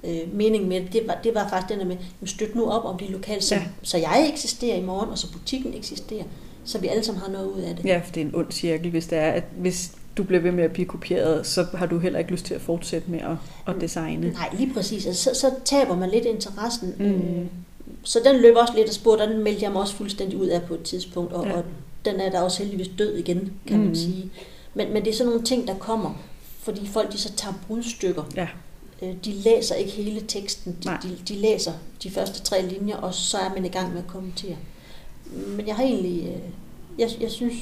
øh, 0.04 0.18
meningen 0.32 0.68
med 0.68 0.80
det. 0.80 0.92
Det 0.92 1.02
var, 1.06 1.18
det 1.24 1.34
var 1.34 1.48
faktisk 1.48 1.70
den 1.72 1.78
der 1.80 1.84
med, 1.86 1.96
at 2.22 2.28
støtte 2.28 2.56
nu 2.58 2.66
op 2.70 2.84
om 2.84 2.98
de 2.98 3.06
lokale, 3.12 3.42
så, 3.42 3.54
Ja. 3.54 3.62
så 3.82 3.98
jeg 3.98 4.30
eksisterer 4.32 4.76
i 4.76 4.82
morgen, 4.82 5.10
og 5.10 5.18
så 5.18 5.32
butikken 5.32 5.74
eksisterer, 5.74 6.24
så 6.64 6.78
vi 6.78 6.86
alle 6.86 7.04
sammen 7.04 7.22
har 7.22 7.30
noget 7.32 7.46
ud 7.46 7.60
af 7.60 7.76
det. 7.76 7.84
Ja, 7.84 8.00
for 8.04 8.12
det 8.12 8.20
er 8.20 8.24
en 8.26 8.34
ond 8.34 8.52
cirkel, 8.52 8.90
hvis 8.90 9.06
det 9.06 9.18
er, 9.18 9.30
at 9.30 9.44
hvis 9.58 9.92
du 10.16 10.22
bliver 10.22 10.40
ved 10.42 10.52
med 10.52 10.64
at 10.64 10.72
blive 10.72 10.86
kopieret, 10.86 11.46
så 11.46 11.66
har 11.74 11.86
du 11.86 11.98
heller 11.98 12.18
ikke 12.18 12.30
lyst 12.30 12.44
til 12.44 12.54
at 12.54 12.60
fortsætte 12.60 13.10
med 13.10 13.18
at, 13.20 13.36
at 13.74 13.80
designe. 13.80 14.30
Nej, 14.30 14.48
lige 14.58 14.74
præcis. 14.74 15.06
Altså, 15.06 15.24
så, 15.34 15.40
så 15.40 15.54
taber 15.64 15.96
man 15.96 16.10
lidt 16.10 16.24
interessen. 16.24 16.94
Mm. 16.98 17.04
Øh, 17.04 17.46
så 18.02 18.18
den 18.24 18.36
løb 18.40 18.56
også 18.56 18.72
lidt 18.76 18.88
af 18.88 18.94
spor, 18.94 19.16
den 19.16 19.44
meldte 19.44 19.62
jeg 19.62 19.72
mig 19.72 19.80
også 19.80 19.94
fuldstændig 19.94 20.38
ud 20.40 20.46
af 20.46 20.62
på 20.62 20.74
et 20.74 20.82
tidspunkt, 20.82 21.32
og, 21.32 21.46
ja. 21.46 21.52
og 21.56 21.64
den 22.12 22.20
er 22.20 22.30
der 22.30 22.40
også 22.40 22.62
heldigvis 22.62 22.90
død 22.98 23.16
igen, 23.16 23.52
kan 23.66 23.78
Mm. 23.78 23.84
man 23.84 23.96
sige. 23.96 24.30
Men, 24.74 24.92
men 24.92 25.04
det 25.04 25.10
er 25.10 25.14
sådan 25.16 25.28
nogle 25.30 25.44
ting, 25.44 25.68
der 25.68 25.78
kommer, 25.78 26.14
fordi 26.62 26.86
folk 26.86 27.12
de 27.12 27.18
så 27.18 27.32
tager 27.32 27.54
brudstykker. 27.66 28.22
Ja. 28.36 28.48
Øh, 29.02 29.14
De 29.24 29.32
læser 29.32 29.74
ikke 29.74 29.90
hele 29.92 30.20
teksten, 30.20 30.76
de, 30.82 30.86
Nej. 30.86 30.98
de, 31.02 31.18
de 31.28 31.34
læser 31.34 31.72
de 32.02 32.10
første 32.10 32.42
tre 32.42 32.66
linjer, 32.66 32.96
og 32.96 33.14
så 33.14 33.38
er 33.38 33.54
man 33.54 33.64
i 33.64 33.68
gang 33.68 33.92
med 33.92 33.98
at 34.02 34.06
kommentere. 34.06 34.56
Men 35.32 35.66
jeg 35.66 35.76
har 35.76 35.82
egentlig, 35.84 36.22
øh, 36.26 36.40
jeg, 36.98 37.10
jeg 37.20 37.30
synes, 37.30 37.54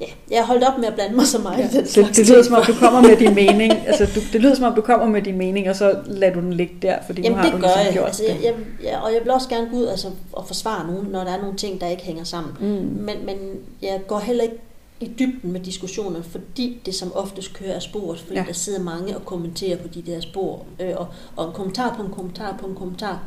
ja, 0.00 0.06
jeg 0.30 0.38
har 0.38 0.46
holdt 0.46 0.64
op 0.64 0.78
med 0.78 0.84
at 0.88 0.94
blande 0.94 1.16
mig 1.16 1.26
så 1.26 1.38
meget 1.38 1.58
Ja, 1.58 1.64
i 1.64 1.68
den 1.72 1.80
det, 1.82 1.90
slags 1.90 2.16
det 2.16 2.26
lyder 2.28 2.34
ting. 2.42 2.44
som 2.44 2.54
om, 2.54 2.62
du 2.66 2.72
kommer 2.72 3.00
med 3.00 3.16
din 3.16 3.34
mening. 3.34 3.72
Altså, 3.86 4.04
du, 4.14 4.20
det 4.32 4.40
lyder 4.40 4.54
som 4.54 4.64
om, 4.64 4.74
du 4.74 4.80
kommer 4.80 5.06
med 5.06 5.22
din 5.22 5.38
mening, 5.38 5.70
og 5.70 5.76
så 5.76 5.98
lader 6.06 6.34
du 6.34 6.40
den 6.40 6.52
ligge 6.52 6.74
der, 6.82 6.98
fordi 7.06 7.22
Jamen 7.22 7.36
nu 7.36 7.42
har 7.42 7.44
det 7.44 7.52
du 7.52 7.58
gør 7.58 7.66
ligesom 7.66 7.84
jeg. 7.84 7.92
gjort 7.92 8.06
Altså, 8.06 8.22
det. 8.28 8.44
jeg, 8.44 8.54
jeg. 8.84 8.98
Og 9.04 9.12
jeg 9.12 9.20
vil 9.22 9.30
også 9.30 9.48
gerne 9.48 9.68
gå 9.70 9.76
ud 9.76 9.86
altså, 9.86 10.08
og 10.32 10.46
forsvare 10.46 10.86
nogen, 10.92 11.06
når 11.06 11.24
der 11.24 11.30
er 11.30 11.40
nogle 11.40 11.56
ting, 11.56 11.80
der 11.80 11.86
ikke 11.88 12.02
hænger 12.02 12.24
sammen. 12.24 12.52
Mm. 12.60 12.66
Men, 12.66 13.16
men 13.26 13.36
jeg 13.82 14.00
går 14.08 14.18
heller 14.18 14.42
ikke 14.44 14.56
i 15.00 15.10
dybden 15.18 15.52
med 15.52 15.60
diskussioner, 15.60 16.22
fordi 16.22 16.80
det 16.86 16.94
som 16.94 17.12
oftest 17.14 17.54
kører 17.54 17.74
af 17.74 17.82
sporet, 17.82 18.20
fordi 18.20 18.34
Ja. 18.38 18.44
der 18.48 18.52
sidder 18.52 18.80
mange 18.80 19.16
og 19.16 19.24
kommenterer 19.24 19.76
på 19.76 19.88
de 19.88 20.02
der 20.02 20.20
spor. 20.20 20.62
Øh, 20.80 20.92
og, 20.96 21.06
og 21.36 21.46
en 21.46 21.52
kommentar 21.52 21.94
på 21.96 22.02
en 22.02 22.12
kommentar 22.12 22.56
på 22.60 22.66
en 22.66 22.74
kommentar 22.74 23.22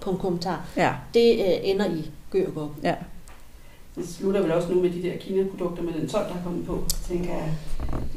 på 0.00 0.10
en 0.10 0.18
kommentar, 0.18 0.64
Ja, 0.76 0.90
det 1.14 1.32
øh, 1.32 1.52
ender 1.62 1.86
i 1.86 2.10
gør 2.30 2.44
og 2.56 2.70
ja. 2.82 2.94
Det 3.96 4.08
slutter 4.08 4.40
vel 4.42 4.52
også 4.52 4.68
nu 4.72 4.80
med 4.82 4.90
de 4.90 5.02
der 5.02 5.16
Kina-produkter 5.16 5.82
med 5.82 5.92
den 5.92 6.08
12, 6.08 6.24
der 6.28 6.34
er 6.34 6.42
kommet 6.44 6.66
på, 6.66 6.84
tænker 7.08 7.30
jeg. 7.34 7.54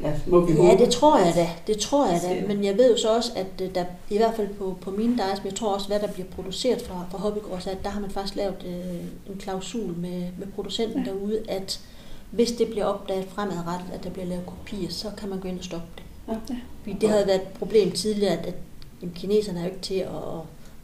Ja, 0.02 0.12
må 0.26 0.40
vi 0.40 0.52
Ja, 0.52 0.76
det 0.84 0.90
tror 0.90 1.18
jeg 1.18 1.34
da. 1.34 1.48
Det 1.66 1.78
tror 1.78 2.06
jeg 2.06 2.20
da. 2.22 2.46
Men 2.54 2.64
jeg 2.64 2.76
ved 2.76 2.90
jo 2.90 2.96
så 2.98 3.16
også, 3.16 3.32
at 3.36 3.46
øh, 3.62 3.74
der 3.74 3.84
i 4.10 4.16
hvert 4.16 4.36
fald 4.36 4.48
på, 4.48 4.76
på 4.80 4.90
mine 4.90 5.12
dice, 5.12 5.42
men 5.42 5.46
jeg 5.50 5.54
tror 5.54 5.74
også, 5.74 5.86
hvad 5.86 6.00
der 6.00 6.06
bliver 6.12 6.26
produceret 6.34 6.82
fra, 6.82 7.04
fra 7.10 7.18
Hobbygårds, 7.18 7.66
at 7.66 7.84
der 7.84 7.90
har 7.90 8.00
man 8.00 8.10
faktisk 8.10 8.36
lavet 8.36 8.54
øh, 8.66 9.32
en 9.32 9.38
klausul 9.38 9.94
med, 9.96 10.22
med 10.38 10.46
producenten 10.54 11.04
Ja. 11.04 11.10
derude, 11.10 11.40
at 11.48 11.80
hvis 12.30 12.52
det 12.52 12.68
bliver 12.68 12.84
opdaget 12.84 13.26
fremadrettet, 13.28 13.86
at 13.94 14.04
der 14.04 14.10
bliver 14.10 14.26
lavet 14.26 14.46
kopier, 14.46 14.90
så 14.90 15.08
kan 15.18 15.28
man 15.28 15.40
gå 15.40 15.48
ind 15.48 15.58
og 15.58 15.64
stoppe 15.64 15.86
det. 15.96 16.02
Ja. 16.28 16.34
Fordi 16.82 16.96
det 17.00 17.08
havde 17.08 17.26
været 17.26 17.40
et 17.42 17.48
problem 17.58 17.90
tidligere, 17.90 18.32
at, 18.32 18.46
at 18.46 18.54
jamen, 19.02 19.14
kineserne 19.14 19.58
er 19.58 19.62
jo 19.64 19.68
ikke 19.70 19.80
til 19.82 19.94
at, 19.94 20.08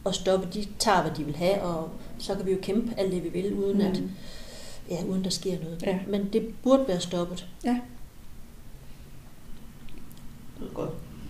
at 0.05 0.15
stoppe. 0.15 0.47
De 0.53 0.65
tager, 0.79 1.01
hvad 1.01 1.11
de 1.17 1.23
vil 1.23 1.35
have, 1.35 1.61
og 1.61 1.89
så 2.19 2.35
kan 2.35 2.45
vi 2.45 2.51
jo 2.51 2.57
kæmpe 2.61 2.93
alt 2.97 3.11
det, 3.11 3.23
vi 3.23 3.29
vil, 3.29 3.53
uden, 3.53 3.81
at, 3.81 3.99
Mm. 3.99 4.09
Ja, 4.89 5.03
uden 5.09 5.23
der 5.23 5.29
sker 5.29 5.57
noget. 5.63 5.83
Ja. 5.83 5.99
Men 6.07 6.29
det 6.33 6.47
burde 6.63 6.83
være 6.87 6.99
stoppet. 6.99 7.47
Ja. 7.63 7.79
Det 10.59 10.67
er 10.69 10.73
godt. 10.73 10.89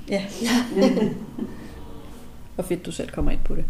Ja. 0.10 0.26
Hvor 2.56 2.64
fedt, 2.64 2.86
du 2.86 2.92
selv 2.92 3.10
kommer 3.10 3.32
ind 3.32 3.40
på 3.46 3.56
det. 3.56 3.66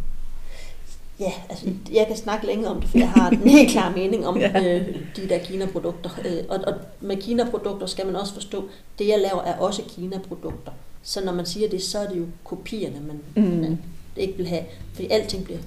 Ja, 1.20 1.32
altså 1.50 1.66
jeg 1.94 2.06
kan 2.08 2.18
snakke 2.18 2.46
længe 2.46 2.68
om 2.68 2.82
det, 2.82 2.90
for 2.90 2.98
jeg 2.98 3.10
har 3.10 3.30
en 3.30 3.38
helt 3.50 3.72
klar 3.72 3.92
mening 3.96 4.28
om 4.28 4.38
Ja. 4.38 4.52
ja. 4.62 4.78
øh, 4.80 4.96
de 5.16 5.30
der 5.30 5.38
Kina-produkter. 5.40 6.10
Øh, 6.26 6.44
og, 6.50 6.60
og 6.68 6.74
med 7.02 7.18
Kina-produkter 7.22 7.86
skal 7.88 8.06
man 8.06 8.16
også 8.16 8.34
forstå, 8.34 8.70
det 9.00 9.08
jeg 9.08 9.20
laver 9.20 9.42
er 9.42 9.58
også 9.58 9.82
Kina-produkter. 9.96 10.72
Så 11.04 11.26
når 11.26 11.34
man 11.34 11.46
siger 11.46 11.70
det, 11.70 11.84
så 11.84 12.00
er 12.00 12.10
det 12.10 12.18
jo 12.20 12.26
kopierne, 12.44 13.00
man, 13.00 13.20
Mm. 13.46 13.52
man 13.52 13.80
ikke 14.18 14.38
vil 14.38 14.48
have. 14.48 14.64
Fordi 14.94 15.08
alting 15.08 15.44
bliver, 15.44 15.60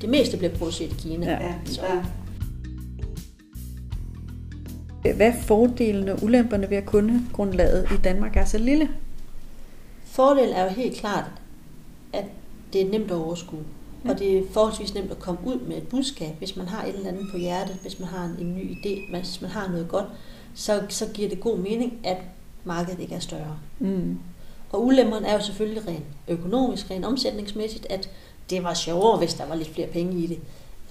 det 0.00 0.08
meste 0.08 0.36
bliver 0.36 0.54
produceret 0.56 0.90
i 0.92 0.94
Kina. 0.98 1.26
Ja. 1.30 1.46
Ja, 1.46 1.54
Så. 1.66 1.82
ja. 1.84 2.02
Hvad 5.12 5.26
er 5.26 5.42
fordelene 5.42 6.12
og 6.12 6.22
ulemperne 6.22 6.70
ved 6.70 6.76
at 6.76 6.86
kundegrundlaget 6.86 7.88
i 7.92 7.96
Danmark 8.04 8.36
er 8.36 8.44
så 8.44 8.58
lille? 8.58 8.88
Fordelen 10.04 10.54
er 10.54 10.64
jo 10.64 10.70
helt 10.70 10.96
klart, 10.96 11.24
at 12.12 12.24
det 12.72 12.82
er 12.82 12.90
nemt 12.90 13.10
at 13.10 13.16
overskue. 13.16 13.64
Ja. 14.04 14.10
Og 14.10 14.18
det 14.18 14.38
er 14.38 14.42
forholdsvis 14.50 14.94
nemt 14.94 15.10
at 15.10 15.18
komme 15.18 15.40
ud 15.44 15.58
med 15.58 15.76
et 15.76 15.88
budskab, 15.88 16.38
hvis 16.38 16.56
man 16.56 16.66
har 16.66 16.84
et 16.84 16.94
eller 16.94 17.08
andet 17.08 17.26
på 17.30 17.36
hjertet, 17.36 17.76
hvis 17.82 18.00
man 18.00 18.08
har 18.08 18.24
en, 18.24 18.46
en 18.46 18.54
ny 18.54 18.78
idé, 18.78 19.10
hvis 19.10 19.40
man 19.40 19.50
har 19.50 19.68
noget 19.68 19.88
godt, 19.88 20.06
så, 20.54 20.82
så 20.88 21.06
giver 21.14 21.28
det 21.28 21.40
god 21.40 21.58
mening, 21.58 21.92
at 22.04 22.16
markedet 22.64 23.00
ikke 23.00 23.14
er 23.14 23.18
større. 23.18 23.58
Mm. 23.78 24.18
Og 24.70 24.86
ulemperne 24.86 25.26
er 25.26 25.32
jo 25.32 25.40
selvfølgelig 25.40 25.88
rent 25.88 26.04
økonomisk, 26.28 26.90
rent 26.90 27.04
omsætningsmæssigt, 27.04 27.86
at 27.90 28.10
det 28.50 28.64
var 28.64 28.74
sjovere, 28.74 29.18
hvis 29.18 29.34
der 29.34 29.46
var 29.46 29.54
lidt 29.54 29.74
flere 29.74 29.88
penge 29.88 30.18
i 30.18 30.26
det, 30.26 30.38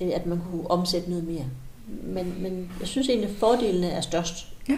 øh, 0.01 0.09
at 0.13 0.25
man 0.25 0.41
kunne 0.51 0.71
omsætte 0.71 1.09
noget 1.09 1.27
mere. 1.27 1.45
Men, 1.87 2.35
men 2.39 2.71
jeg 2.79 2.87
synes 2.87 3.09
egentlig, 3.09 3.29
at 3.29 3.35
fordelene 3.35 3.87
er 3.89 4.01
størst. 4.01 4.47
Ja. 4.69 4.77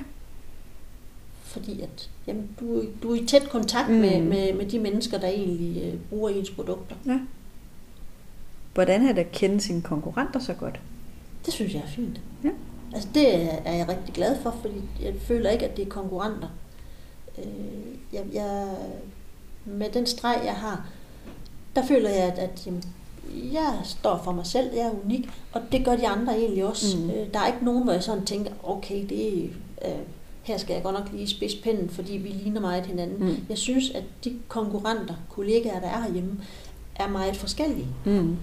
Fordi 1.43 1.82
at 1.82 2.10
jamen, 2.28 2.50
du, 2.60 2.84
du 3.04 3.12
er 3.12 3.22
i 3.22 3.26
tæt 3.26 3.50
kontakt 3.50 3.89
Mm. 3.89 3.96
med, 3.96 4.22
med, 4.22 4.54
med 4.54 4.65
de 4.65 4.80
mennesker, 4.80 5.17
der 5.17 5.28
egentlig 5.28 5.84
øh, 5.84 6.00
bruger 6.10 6.30
ens 6.30 6.50
produkter. 6.50 6.96
Ja. 7.06 7.20
Hvordan 8.74 9.06
er 9.08 9.13
det 9.13 9.22
at 9.22 9.32
kende 9.32 9.62
sine 9.62 9.82
konkurrenter 9.82 10.39
så 10.39 10.54
godt? 10.54 10.80
Det 11.46 11.54
synes 11.54 11.74
jeg 11.74 11.82
er 11.82 11.88
fint. 11.88 12.22
Ja. 12.43 12.50
Altså 12.93 13.10
det 13.13 13.36
er 13.36 13.50
er 13.65 13.74
jeg 13.76 13.89
rigtig 13.89 14.13
glad 14.13 14.41
for, 14.43 14.58
fordi 14.62 14.82
jeg 15.02 15.13
føler 15.22 15.50
ikke, 15.50 15.65
at 15.65 15.78
det 15.78 15.86
er 15.86 15.89
konkurrenter. 15.89 16.48
Øh, 17.38 17.46
jeg, 18.13 18.24
jeg, 18.34 18.67
med 19.65 19.89
den 19.91 20.06
streg, 20.06 20.41
jeg 20.46 20.54
har, 20.54 20.86
der 21.76 21.86
føler 21.86 22.10
jeg, 22.10 22.24
at, 22.24 22.39
at 22.39 22.63
jamen, 22.67 22.84
jeg 23.54 23.80
står 23.84 24.22
for 24.24 24.32
mig 24.32 24.46
selv, 24.46 24.70
jeg 24.74 24.82
er 24.86 24.92
unik, 25.06 25.30
og 25.54 25.62
det 25.72 25.86
gør 25.86 25.96
de 25.96 26.08
andre 26.08 26.38
egentlig 26.38 26.66
også. 26.66 26.98
Mm. 26.98 27.04
Mm. 27.04 27.10
Øh, 27.10 27.34
der 27.34 27.40
er 27.40 27.48
ikke 27.48 27.66
nogen, 27.66 27.84
hvor 27.84 27.94
jeg 27.94 28.04
sådan 28.04 28.26
tænker, 28.26 28.52
okay, 28.63 29.06
det 29.10 29.50
øh, 29.86 29.92
her 30.44 30.58
skal 30.58 30.74
jeg 30.74 30.84
godt 30.84 30.96
nok 30.96 31.10
lige 31.13 31.28
spidse 31.28 31.58
pinden, 31.62 31.90
fordi 31.90 32.18
vi 32.18 32.30
ligner 32.30 32.62
meget 32.62 32.86
hinanden. 32.86 33.30
Mm. 33.30 33.38
Jeg 33.50 33.58
synes, 33.58 33.92
at 33.92 34.04
de 34.24 34.36
konkurrenter, 34.48 35.13
kollegaer, 35.30 35.80
der 35.80 35.88
er 35.88 36.02
herhjemme, 36.02 36.40
er 36.96 37.08
meget 37.08 37.36
forskellige. 37.36 37.88
Mm. 38.06 38.38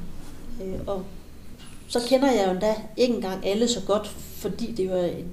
Øh, 0.63 0.81
og 0.87 1.03
så 1.89 2.01
kender 2.09 2.33
jeg 2.33 2.45
jo 2.47 2.51
endda 2.51 2.75
ikke 2.97 3.15
engang 3.15 3.47
alle 3.47 3.69
så 3.69 3.81
godt, 3.87 4.07
fordi 4.09 4.73
det 4.73 4.91
var 4.91 4.99
en 4.99 5.29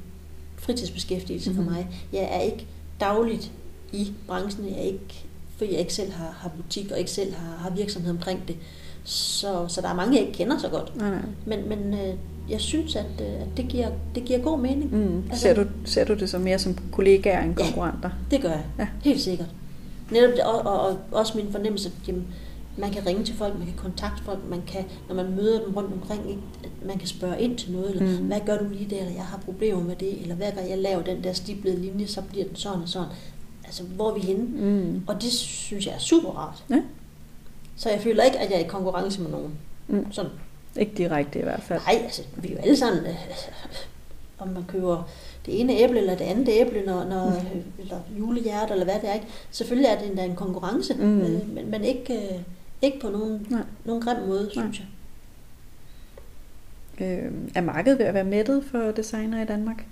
fritidsbeskæftigelse. 0.58 1.50
Mhm. 1.50 1.64
for 1.64 1.72
mig. 1.72 1.88
Jeg 2.14 2.30
er 2.32 2.40
ikke 2.40 2.68
dagligt 3.00 3.52
i 3.92 4.12
branchen, 4.28 4.66
jeg 4.66 4.78
er 4.78 4.82
ikke, 4.82 5.26
fordi 5.58 5.72
jeg 5.72 5.80
ikke 5.80 5.94
selv 5.94 6.12
har, 6.12 6.32
har 6.40 6.50
butik 6.50 6.92
og 6.92 7.00
ikke 7.00 7.12
selv 7.12 7.34
har, 7.34 7.58
har 7.58 7.70
virksomhed 7.70 8.12
omkring 8.12 8.48
det. 8.48 8.56
Så, 9.04 9.66
så 9.68 9.82
der 9.82 9.90
er 9.90 9.94
mange, 9.96 10.14
jeg 10.18 10.22
ikke 10.22 10.38
kender 10.38 10.58
så 10.58 10.70
godt. 10.70 10.98
Nej, 10.98 11.10
nej. 11.10 11.20
Men, 11.46 11.70
men 11.70 11.94
øh, 11.94 12.14
jeg 12.50 12.62
synes, 12.62 12.96
at, 12.96 13.06
øh, 13.22 13.28
at 13.42 13.48
det, 13.58 13.68
giver, 13.68 13.90
det 14.16 14.24
giver 14.26 14.40
god 14.40 14.60
mening. 14.60 14.96
Mm. 14.96 15.24
Altså- 15.30 15.42
Ser, 15.42 15.54
du, 15.54 15.66
ser 15.86 16.06
du 16.06 16.14
det 16.14 16.30
så 16.30 16.40
mere 16.40 16.60
som 16.60 16.78
kollegaer 16.92 17.44
end 17.44 17.60
Ja. 17.60 17.66
konkurrenter? 17.66 18.10
Det 18.32 18.42
gør 18.42 18.50
jeg. 18.50 18.66
Ja. 18.80 18.88
Helt 19.04 19.22
sikkert. 19.22 19.48
Netop 20.12 20.32
det, 20.32 20.40
og, 20.40 20.60
og, 20.62 20.82
og 20.88 20.98
også 21.12 21.38
min 21.38 21.52
fornemmelse, 21.52 21.90
at 22.02 22.08
jamen, 22.08 22.28
man 22.78 22.92
kan 22.92 23.06
ringe 23.06 23.24
til 23.24 23.36
folk, 23.36 23.58
man 23.58 23.68
kan 23.68 23.76
kontakte 23.78 24.24
folk, 24.24 24.40
man 24.50 24.62
kan, 24.68 24.86
når 25.10 25.16
man 25.16 25.36
møder 25.36 25.64
dem 25.66 25.74
rundt 25.74 25.94
omkring, 25.94 26.44
man 26.86 26.98
kan 26.98 27.08
spørge 27.08 27.42
ind 27.42 27.58
til 27.58 27.72
noget, 27.72 27.90
eller 27.92 28.20
Mm. 28.20 28.26
hvad 28.28 28.40
gør 28.46 28.58
du 28.58 28.66
lige 28.72 28.90
der, 28.90 28.98
eller 29.00 29.12
jeg 29.14 29.24
har 29.24 29.38
problemer 29.46 29.84
med 29.84 29.96
det, 29.96 30.22
eller 30.22 30.36
hver 30.36 30.52
gang 30.52 30.70
jeg 30.70 30.78
laver 30.78 31.02
den 31.04 31.24
der 31.24 31.34
stiplede 31.34 31.82
linje, 31.82 32.08
så 32.08 32.22
bliver 32.22 32.46
den 32.46 32.56
sådan 32.56 32.82
og 32.82 32.90
sådan. 32.90 33.08
Altså, 33.66 33.84
hvor 33.84 34.10
er 34.10 34.14
vi 34.14 34.20
henne? 34.22 34.44
Mm. 34.44 35.02
Og 35.08 35.22
det 35.22 35.32
synes 35.32 35.86
jeg 35.86 35.94
er 35.96 36.00
super 36.00 36.30
rart. 36.30 36.64
Ja. 36.70 36.82
Så 37.82 37.90
jeg 37.90 38.02
føler 38.02 38.24
ikke, 38.24 38.40
at 38.40 38.50
jeg 38.52 38.56
er 38.62 38.66
i 38.66 38.68
konkurrence 38.68 39.22
med 39.22 39.32
nogen. 39.32 39.52
Mm. 39.88 40.12
Sådan. 40.12 40.32
Ikke 40.80 40.92
direkte 40.98 41.40
i 41.40 41.44
hvert 41.44 41.62
fald. 41.64 41.80
Nej, 41.88 42.02
altså, 42.04 42.22
vi 42.38 42.48
er 42.48 42.52
jo 42.52 42.58
alle 42.58 42.78
sammen, 42.78 43.06
øh, 43.06 43.16
om 44.40 44.48
man 44.48 44.64
køber 44.68 45.10
det 45.46 45.60
ene 45.62 45.74
æble 45.80 45.98
eller 46.00 46.16
det 46.16 46.26
andet 46.26 46.50
æble, 46.50 46.86
når, 46.86 47.04
når, 47.04 47.30
Mm. 47.30 47.36
øh, 47.58 47.64
eller 47.80 48.00
julehjerte, 48.20 48.72
eller 48.72 48.86
hvad 48.86 48.96
det 49.02 49.10
er. 49.10 49.14
Ikke? 49.14 49.28
Selvfølgelig 49.52 49.88
er 49.90 50.00
det 50.00 50.08
endda 50.08 50.24
en 50.26 50.36
konkurrence, 50.36 50.94
Mm. 50.94 51.22
øh, 51.22 51.50
men, 51.50 51.72
men 51.72 51.84
ikke, 51.84 52.46
ikke 52.82 53.00
på 53.00 53.10
nogen, 53.10 53.48
Nej. 53.50 53.64
nogen 53.86 54.02
grim 54.04 54.28
måde, 54.28 54.50
synes 54.52 54.80
jeg. 54.80 54.88
Øh, 57.08 57.32
er 57.56 57.62
markedet 57.62 58.00
ved 58.00 58.06
at 58.06 58.14
være 58.14 58.24
mættet 58.24 58.64
for 58.72 58.92
designer 58.92 59.42
i 59.42 59.46
Danmark? 59.46 59.86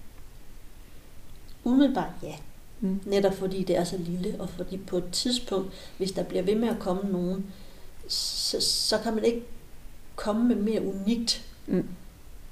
Umiddelbart 1.64 2.10
ja. 2.24 2.34
Mm. 2.82 3.00
Netop 3.06 3.34
fordi 3.34 3.64
det 3.64 3.78
er 3.78 3.84
så 3.84 3.98
lille, 3.98 4.36
og 4.42 4.50
fordi 4.50 4.78
på 4.78 4.98
et 4.98 5.04
tidspunkt, 5.12 5.74
hvis 5.98 6.12
der 6.12 6.24
bliver 6.24 6.44
ved 6.44 6.56
med 6.56 6.68
at 6.70 6.80
komme 6.80 7.12
nogen, 7.12 7.46
så, 8.10 8.62
så 8.62 8.98
kan 9.04 9.16
man 9.16 9.24
ikke 9.24 9.44
komme 10.16 10.48
med 10.48 10.56
mere 10.56 10.82
unikt. 10.82 11.46
Mm. 11.68 11.88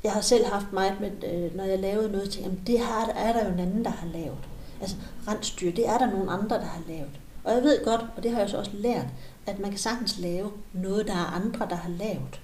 Jeg 0.04 0.12
har 0.12 0.22
selv 0.22 0.46
haft 0.46 0.74
meget 0.74 0.94
med, 1.02 1.12
øh, 1.34 1.56
når 1.56 1.64
jeg 1.64 1.80
lavede 1.80 2.12
noget, 2.12 2.30
tænkte, 2.30 2.50
jamen 2.50 2.62
det 2.68 2.80
her 2.80 3.14
er 3.16 3.34
der 3.34 3.46
jo 3.46 3.54
en 3.54 3.60
anden, 3.60 3.86
der 3.86 3.92
har 3.92 4.08
lavet. 4.08 4.38
Altså 4.82 4.96
rensdyr, 5.28 5.72
det 5.72 5.88
er 5.88 5.98
der 5.98 6.12
nogle 6.12 6.32
andre, 6.32 6.56
der 6.56 6.66
har 6.66 6.82
lavet. 6.88 7.20
Og 7.44 7.54
jeg 7.54 7.64
ved 7.64 7.86
godt, 7.86 8.06
og 8.18 8.24
det 8.24 8.32
har 8.32 8.40
jeg 8.40 8.50
så 8.50 8.58
også 8.58 8.72
lært, 8.74 9.06
at 9.46 9.60
man 9.60 9.70
kan 9.70 9.80
sagtens 9.80 10.20
lave 10.20 10.52
noget, 10.74 11.08
der 11.08 11.14
er 11.14 11.36
andre, 11.36 11.68
der 11.70 11.76
har 11.76 11.90
lavet. 11.90 12.42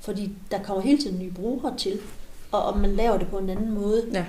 Fordi 0.00 0.32
der 0.50 0.62
kommer 0.62 0.82
hele 0.82 1.02
tiden 1.02 1.18
nye 1.18 1.32
brugere 1.32 1.76
til, 1.76 2.00
og 2.52 2.62
om 2.62 2.78
man 2.78 2.96
laver 2.96 3.18
det 3.18 3.28
på 3.28 3.38
en 3.38 3.50
anden 3.50 3.70
måde. 3.70 4.06
Ja. 4.12 4.26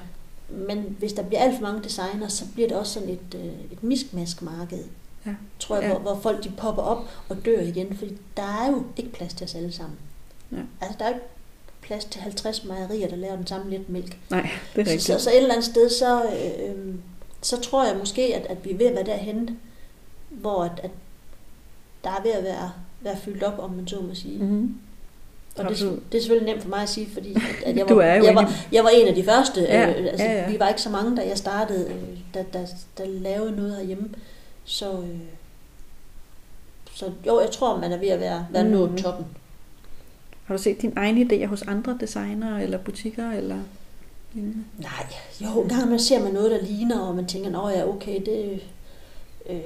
Men 0.50 0.96
hvis 1.00 1.13
der 1.13 1.24
bliver 1.24 1.41
alt 1.41 1.56
for 1.56 1.62
mange 1.62 1.84
designer, 1.84 2.28
så 2.28 2.46
bliver 2.54 2.67
det 2.67 2.78
også 2.78 2.94
sådan 2.94 3.10
et, 3.10 3.36
øh, 3.36 3.72
et 3.72 3.84
miskmask-marked, 3.84 4.84
Ja. 5.26 5.32
tror 5.60 5.76
jeg, 5.76 5.84
Ja. 5.84 5.90
hvor, 5.90 6.00
hvor 6.00 6.22
folk 6.22 6.44
de 6.44 6.52
popper 6.58 6.82
op 6.84 7.10
og 7.30 7.46
dør 7.46 7.60
igen, 7.62 7.98
fordi 7.98 8.18
der 8.38 8.44
er 8.44 8.68
jo 8.72 8.84
ikke 8.98 9.12
plads 9.12 9.34
til 9.34 9.44
os 9.46 9.56
alle 9.56 9.72
sammen. 9.72 9.98
Ja. 10.52 10.58
Altså, 10.82 10.96
der 11.00 11.06
er 11.06 11.10
ikke 11.10 11.22
plads 11.82 12.06
til 12.06 12.22
50 12.22 12.64
mejerier, 12.66 13.08
der 13.10 13.16
laver 13.16 13.36
den 13.36 13.48
samme 13.48 13.70
lidt 13.70 13.90
mælk. 13.90 14.18
Nej, 14.30 14.42
det 14.76 14.82
er 14.82 14.86
rigtigt. 14.86 15.02
så, 15.04 15.20
så 15.20 15.30
et 15.30 15.38
eller 15.38 15.52
andet 15.52 15.66
sted, 15.66 15.90
så, 15.90 16.24
øh, 16.24 16.70
øh, 16.70 16.96
så 17.42 17.62
tror 17.62 17.86
jeg 17.86 17.96
måske, 17.98 18.36
at, 18.36 18.46
at 18.46 18.66
vi 18.66 18.72
er 18.72 18.78
ved 18.78 18.86
at 18.86 18.96
være 18.96 19.06
derhen, 19.06 19.60
hvor 20.30 20.64
at, 20.64 20.72
at 20.84 20.92
der 22.04 22.10
er 22.10 22.22
ved 22.24 22.32
at 22.32 22.44
være, 22.44 22.72
være 23.02 23.18
fyldt 23.18 23.44
op, 23.44 23.60
om 23.60 23.70
man 23.70 23.88
så 23.88 24.02
må 24.02 24.14
sige. 24.16 24.38
Mm. 24.40 24.46
Mm-hmm. 24.46 24.78
Og 25.58 25.64
det, 25.64 25.70
Absolut. 25.72 26.00
det 26.12 26.18
er 26.18 26.22
selvfølgelig 26.22 26.54
nemt 26.54 26.62
for 26.64 26.70
mig 26.70 26.82
at 26.82 26.90
sige, 26.90 27.08
fordi 27.14 27.34
at, 27.34 27.42
at 27.66 27.78
jeg, 27.78 27.90
var, 27.96 28.04
jeg, 28.04 28.36
var, 28.36 28.54
jeg 28.72 28.84
var 28.84 28.90
en 28.90 29.08
af 29.08 29.16
de 29.16 29.24
første. 29.24 29.62
Ja, 29.62 29.90
øh, 29.90 30.06
altså, 30.08 30.26
ja, 30.26 30.32
ja. 30.42 30.52
Vi 30.52 30.60
var 30.60 30.68
ikke 30.68 30.82
så 30.82 30.90
mange, 30.90 31.18
da 31.18 31.28
jeg 31.28 31.38
startede, 31.38 31.90
øh, 31.90 32.18
der, 32.34 32.44
der, 32.54 32.66
der 32.98 33.06
lavede 33.06 33.56
noget 33.56 33.76
herhjemme. 33.76 34.10
Så, 34.65 34.91
øh, 34.91 35.19
så 36.93 37.12
jo, 37.28 37.39
jeg 37.39 37.52
tror, 37.52 37.78
man 37.80 37.91
er 37.91 37.97
ved 37.97 38.08
at 38.08 38.19
være, 38.19 38.47
være 38.52 38.63
Mm. 38.63 38.69
nået 38.69 38.97
toppen. 39.04 39.26
Har 40.45 40.56
du 40.58 40.62
set 40.62 40.82
dine 40.82 40.93
egne 40.95 41.21
idéer 41.21 41.45
hos 41.45 41.62
andre 41.62 41.97
designere 42.00 42.63
eller 42.63 42.78
butikker? 42.78 43.32
Eller? 43.32 43.58
lignende? 44.34 44.63
Nej, 44.78 45.08
jo, 45.41 45.65
gang 45.69 45.89
man 45.89 46.00
ser 46.00 46.24
man 46.24 46.34
noget, 46.34 46.52
der 46.52 46.62
ligner, 46.62 47.00
og 47.00 47.15
man 47.15 47.26
tænker, 47.28 47.50
nå 47.50 47.69
ja, 47.69 47.88
okay, 47.88 48.21
det, 48.26 48.60
øh, 49.50 49.60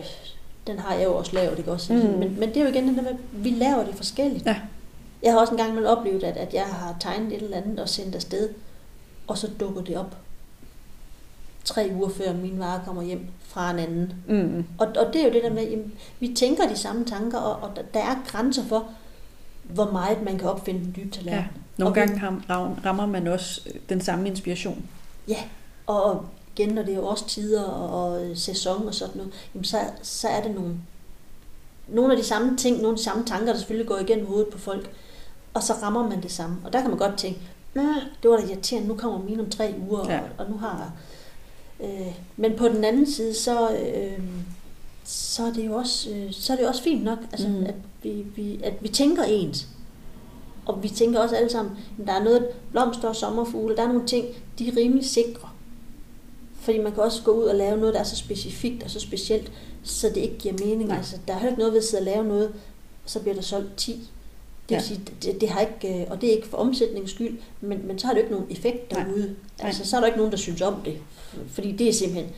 den 0.67 0.79
har 0.79 0.93
jeg 0.95 1.03
jo 1.05 1.15
også 1.15 1.33
lavet, 1.35 1.57
ikke 1.57 1.71
også? 1.71 1.93
Mm. 1.93 1.99
Men, 1.99 2.39
men 2.39 2.49
det 2.49 2.57
er 2.57 2.61
jo 2.61 2.67
igen 2.69 2.87
det 2.87 2.95
der 2.95 3.01
med, 3.01 3.11
at 3.11 3.17
vi 3.43 3.49
laver 3.49 3.83
det 3.85 3.95
forskelligt. 3.95 4.45
Ja. 4.45 4.61
Jeg 5.23 5.33
har 5.33 5.39
også 5.39 5.51
en 5.53 5.57
gang 5.57 5.75
man 5.75 5.85
oplevet, 5.85 6.23
at, 6.23 6.37
at 6.37 6.53
jeg 6.53 6.63
har 6.65 6.95
tegnet 6.99 7.33
et 7.33 7.41
eller 7.43 7.57
andet 7.57 7.79
og 7.79 7.89
sendt 7.89 8.15
afsted, 8.15 8.49
og 9.27 9.37
så 9.37 9.49
dukker 9.59 9.81
det 9.81 9.97
op 9.97 10.17
tre 11.65 11.91
uger 11.95 12.09
før 12.09 12.33
min 12.33 12.59
vare 12.59 12.81
kommer 12.85 13.01
hjem 13.01 13.25
fra 13.43 13.71
en 13.71 13.79
anden. 13.79 14.13
Mm. 14.27 14.65
Og, 14.77 14.87
og 14.87 15.13
det 15.13 15.21
er 15.21 15.27
jo 15.27 15.33
det 15.33 15.43
der 15.43 15.53
med, 15.53 15.61
at 15.67 15.79
vi 16.19 16.33
tænker 16.35 16.67
de 16.69 16.77
samme 16.77 17.05
tanker, 17.05 17.37
og, 17.37 17.69
og 17.69 17.75
der, 17.93 17.99
er 17.99 18.15
grænser 18.27 18.63
for, 18.63 18.89
hvor 19.63 19.91
meget 19.91 20.21
man 20.23 20.37
kan 20.37 20.49
opfinde 20.49 20.79
den 20.85 20.93
dybe 20.95 21.09
tallerken. 21.11 21.41
Ja. 21.43 21.47
Nogle 21.77 21.91
Og 21.91 21.95
gange 21.95 22.21
ram- 22.49 22.79
rammer 22.85 23.05
man 23.05 23.27
også 23.27 23.61
øh, 23.67 23.79
den 23.89 24.01
samme 24.01 24.27
inspiration. 24.27 24.85
Ja, 25.27 25.37
og 25.87 26.25
igen, 26.55 26.69
når 26.69 26.81
det 26.83 26.91
er 26.91 26.95
jo 26.97 27.07
også 27.07 27.27
tider 27.27 27.63
og, 27.63 28.03
og 28.11 28.25
øh, 28.25 28.37
sæson 28.37 28.87
og 28.87 28.93
sådan 28.93 29.17
noget, 29.17 29.33
jamen 29.53 29.63
så, 29.65 29.77
så 30.01 30.27
er 30.27 30.41
det 30.43 30.55
nogle, 30.55 30.73
nogle 31.87 32.13
af 32.13 32.17
de 32.19 32.23
samme 32.25 32.57
ting, 32.57 32.75
nogle 32.77 32.89
af 32.91 32.97
de 32.97 33.03
samme 33.03 33.25
tanker, 33.25 33.45
der 33.45 33.57
selvfølgelig 33.57 33.87
går 33.89 33.97
igennem 33.97 34.25
hovedet 34.27 34.47
på 34.53 34.57
folk, 34.57 34.91
og 35.53 35.63
så 35.63 35.73
rammer 35.83 36.09
man 36.09 36.21
det 36.23 36.31
samme. 36.31 36.57
Og 36.65 36.73
der 36.73 36.81
kan 36.81 36.89
man 36.89 36.99
godt 36.99 37.17
tænke, 37.17 37.39
det 38.23 38.29
var 38.31 38.37
da 38.37 38.43
irriterende, 38.47 38.87
nu 38.87 38.95
kommer 38.95 39.19
mine 39.19 39.43
om 39.43 39.49
tre 39.49 39.75
uger, 39.89 40.11
Ja. 40.11 40.19
og, 40.19 40.25
og 40.45 40.51
nu 40.51 40.57
har 40.57 40.77
jeg... 40.77 40.89
Øh, 41.83 42.13
men 42.37 42.53
på 42.57 42.67
den 42.67 42.83
anden 42.83 43.11
side, 43.11 43.33
så, 43.33 43.69
øh, 43.77 44.19
så, 45.03 45.43
er 45.43 45.53
det 45.53 45.65
jo 45.65 45.73
også, 45.75 46.09
øh, 46.09 46.31
så 46.31 46.53
er 46.53 46.57
det 46.57 46.63
jo 46.63 46.67
også 46.67 46.83
fint 46.83 47.03
nok, 47.03 47.17
altså, 47.31 47.47
Mm. 47.47 47.63
at, 47.63 47.75
vi, 48.03 48.09
vi, 48.35 48.59
at 48.63 48.73
vi 48.81 48.87
tænker 48.87 49.23
ens. 49.23 49.67
Og 50.65 50.83
vi 50.83 50.89
tænker 50.89 51.19
også 51.19 51.35
alle 51.35 51.49
sammen, 51.49 51.75
at 52.01 52.07
der 52.07 52.13
er 52.13 52.23
noget 52.23 52.47
blomster 52.71 53.07
og 53.07 53.15
sommerfugle, 53.15 53.75
der 53.75 53.83
er 53.83 53.87
nogle 53.87 54.07
ting, 54.07 54.25
de 54.59 54.67
er 54.67 54.77
rimelig 54.77 55.05
sikre. 55.05 55.49
Fordi 56.59 56.77
man 56.77 56.91
kan 56.93 57.03
også 57.03 57.23
gå 57.23 57.31
ud 57.31 57.43
og 57.43 57.55
lave 57.55 57.77
noget, 57.77 57.93
der 57.93 57.99
er 57.99 58.03
så 58.03 58.15
specifikt 58.15 58.83
og 58.83 58.89
så 58.89 58.99
specielt, 58.99 59.51
så 59.83 60.07
det 60.09 60.17
ikke 60.17 60.37
giver 60.37 60.53
mening. 60.65 60.85
Nej. 60.85 60.97
Altså, 60.97 61.17
der 61.27 61.33
er 61.35 61.45
ikke 61.47 61.57
noget 61.59 61.73
ved 61.73 61.79
at 61.79 61.85
sidde 61.85 62.01
og 62.01 62.05
lave 62.05 62.23
noget, 62.23 62.47
og 63.03 63.09
så 63.09 63.19
bliver 63.19 63.35
der 63.35 63.41
solgt 63.41 63.77
10. 63.77 63.91
Det 63.91 63.99
vil 64.69 64.75
Ja. 64.75 64.81
sige, 64.81 65.01
det, 65.21 65.41
det 65.41 65.49
har 65.49 65.59
ikke, 65.61 66.01
øh, 66.01 66.07
og 66.11 66.21
det 66.21 66.29
er 66.29 66.35
ikke 66.35 66.47
for 66.47 66.57
omsætningens 66.57 67.11
skyld, 67.11 67.37
men, 67.61 67.87
men 67.87 67.99
så 67.99 68.07
har 68.07 68.13
det 68.13 68.19
jo 68.19 68.23
ikke 68.23 68.35
nogen 68.35 68.51
effekt 68.51 68.91
derude. 68.91 69.35
Nej. 69.59 69.67
Altså, 69.67 69.85
så 69.85 69.95
er 69.95 69.99
der 69.99 70.07
ikke 70.07 70.17
nogen, 70.17 70.31
der 70.31 70.37
synes 70.37 70.61
om 70.61 70.75
det. 70.85 70.97
Fordi 71.47 71.71
det 71.71 71.89
er 71.89 71.93
simpelthen, 71.93 72.29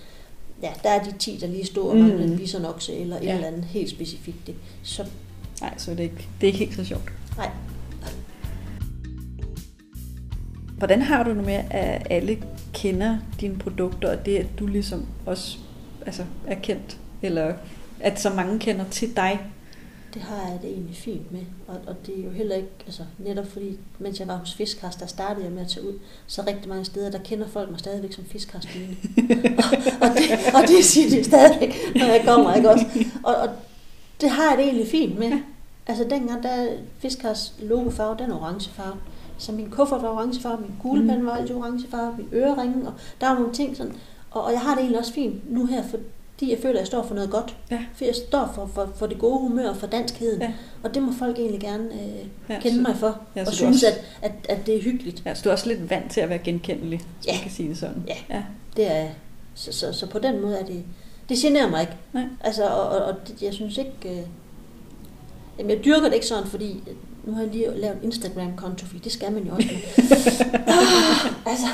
ja, 0.63 0.69
der 0.83 0.89
er 0.89 1.03
de 1.03 1.11
10, 1.19 1.37
der 1.41 1.47
lige 1.47 1.65
står 1.65 1.89
og 1.89 1.95
Mm. 1.97 2.01
mangler 2.03 2.23
en 2.25 2.37
bisonokse 2.37 2.95
eller 2.95 3.17
et 3.17 3.23
Ja. 3.23 3.35
eller 3.35 3.47
andet 3.47 3.63
helt 3.65 3.89
specifikt. 3.89 4.47
Ikke? 4.47 4.59
Så 4.83 5.05
Nej, 5.61 5.73
så 5.77 5.91
er 5.91 5.95
det 5.95 6.03
ikke, 6.03 6.27
det 6.41 6.47
er 6.47 6.51
ikke 6.53 6.59
helt 6.59 6.75
så 6.75 6.83
sjovt. 6.85 7.11
nej, 7.37 7.49
Hvordan 10.77 11.01
har 11.01 11.23
du 11.23 11.29
det 11.29 11.45
med, 11.45 11.63
at 11.71 12.07
alle 12.09 12.37
kender 12.73 13.17
dine 13.41 13.57
produkter, 13.59 14.17
og 14.17 14.25
det, 14.25 14.37
at 14.37 14.45
du 14.59 14.67
ligesom 14.67 15.05
også 15.25 15.57
altså, 16.05 16.23
er 16.47 16.55
kendt, 16.55 16.97
eller 17.21 17.53
at 17.99 18.19
så 18.21 18.29
mange 18.29 18.59
kender 18.59 18.85
til 18.91 19.15
dig? 19.15 19.39
Det 20.17 20.25
har 20.25 20.49
jeg 20.51 20.59
det 20.61 20.69
egentlig 20.69 20.95
fint 20.95 21.31
med, 21.31 21.41
og, 21.67 21.75
og 21.87 21.95
det 22.05 22.19
er 22.19 22.23
jo 22.23 22.29
heller 22.29 22.55
ikke, 22.55 22.69
altså 22.85 23.03
netop 23.17 23.47
fordi, 23.47 23.77
mens 23.99 24.19
jeg 24.19 24.27
var 24.27 24.35
hos 24.35 24.53
Fiskars, 24.53 24.95
der 24.95 25.05
startede 25.05 25.45
jeg 25.45 25.53
med 25.53 25.61
at 25.61 25.67
tage 25.67 25.87
ud, 25.87 25.93
så 26.27 26.43
rigtig 26.47 26.69
mange 26.69 26.85
steder, 26.85 27.11
der 27.11 27.19
kender 27.19 27.47
folk 27.47 27.69
mig 27.69 27.79
stadigvæk 27.79 28.13
som 28.13 28.25
Fiskars 28.25 28.65
og, 29.57 29.63
og, 30.01 30.09
det, 30.17 30.53
og 30.53 30.61
det 30.67 30.85
siger 30.85 31.09
de 31.09 31.23
stadigvæk, 31.23 31.75
når 31.95 32.05
jeg 32.05 32.23
kommer, 32.25 32.55
ikke 32.55 32.69
også? 32.69 32.85
Og, 33.23 33.35
og 33.35 33.49
det 34.21 34.29
har 34.29 34.49
jeg 34.49 34.57
det 34.57 34.65
egentlig 34.65 34.87
fint 34.87 35.19
med. 35.19 35.31
Altså 35.87 36.03
dengang, 36.09 36.43
der 36.43 36.67
Fiskars 36.99 37.53
logofarve, 37.59 38.17
den 38.19 38.31
er 38.31 38.35
orange 38.35 38.69
farve. 38.69 38.97
Så 39.37 39.51
min 39.51 39.69
kuffert 39.69 40.01
var 40.01 40.09
orange 40.09 40.41
farve, 40.41 40.61
min 40.61 40.73
kuglepande 40.81 41.25
var 41.25 41.35
altid 41.35 41.55
orange 41.55 41.87
farve, 41.87 42.17
min 42.17 42.27
øreringe, 42.33 42.87
og 42.87 42.93
der 43.21 43.27
var 43.27 43.35
nogle 43.35 43.53
ting 43.53 43.77
sådan. 43.77 43.93
Og, 44.31 44.43
og 44.43 44.51
jeg 44.51 44.59
har 44.59 44.71
det 44.71 44.79
egentlig 44.79 44.99
også 44.99 45.13
fint 45.13 45.51
nu 45.51 45.65
her, 45.65 45.83
fordi 46.37 46.51
jeg 46.51 46.59
føler, 46.61 46.73
at 46.73 46.79
jeg 46.79 46.87
står 46.87 47.03
for 47.03 47.15
noget 47.15 47.29
godt. 47.31 47.55
Ja. 47.71 47.79
For 47.95 48.05
jeg 48.05 48.15
står 48.27 48.51
for, 48.55 48.69
for, 48.73 48.89
for 48.95 49.07
det 49.07 49.19
gode 49.19 49.39
humør 49.39 49.69
og 49.69 49.77
for 49.77 49.87
danskheden. 49.87 50.41
Ja. 50.41 50.53
Og 50.83 50.93
det 50.93 51.03
må 51.03 51.11
folk 51.19 51.37
egentlig 51.39 51.61
gerne 51.61 51.83
øh, 51.93 52.25
Ja, 52.49 52.59
kende 52.59 52.77
så- 52.77 52.81
mig 52.81 52.95
for. 52.97 53.19
ja, 53.35 53.41
og 53.47 53.53
synes, 53.53 53.83
også- 53.83 53.87
at, 54.21 54.31
at, 54.49 54.57
at 54.57 54.65
det 54.65 54.77
er 54.77 54.81
hyggeligt. 54.81 55.21
Ja, 55.25 55.33
så 55.33 55.41
du 55.43 55.49
er 55.49 55.53
også 55.53 55.67
lidt 55.67 55.89
vant 55.89 56.11
til 56.11 56.21
at 56.21 56.29
være 56.29 56.37
genkendelig, 56.39 56.99
hvis 57.17 57.27
Ja. 57.27 57.33
man 57.33 57.41
kan 57.41 57.51
sige 57.51 57.69
det 57.69 57.77
sådan. 57.77 58.03
Ja. 58.07 58.35
ja. 58.35 58.43
Det 58.77 58.91
er, 58.91 59.07
så, 59.55 59.71
så, 59.71 59.93
så 59.93 60.05
på 60.07 60.19
den 60.19 60.41
måde 60.41 60.57
er 60.59 60.65
det... 60.65 60.83
Det 61.29 61.37
generer 61.37 61.69
mig 61.69 61.81
ikke. 61.81 61.93
Nej. 62.13 62.23
Altså, 62.41 62.63
og, 62.67 62.89
og, 62.89 63.05
og 63.05 63.13
det, 63.27 63.41
jeg 63.41 63.53
synes 63.53 63.77
ikke... 63.77 63.91
Øh, 64.05 64.21
jamen, 65.59 65.69
jeg 65.71 65.85
dyrker 65.85 66.03
det 66.07 66.13
ikke 66.13 66.25
sådan, 66.27 66.47
fordi 66.47 66.83
øh, 66.87 66.93
nu 67.25 67.33
har 67.33 67.41
jeg 67.41 67.51
lige 67.51 67.67
lavet 67.79 67.97
en 67.97 68.03
Instagram-konto, 68.03 68.85
fordi 68.85 68.99
det 68.99 69.11
skal 69.11 69.31
man 69.31 69.43
jo 69.43 69.53
også. 69.53 69.67
ah, 70.67 71.51
altså, 71.51 71.67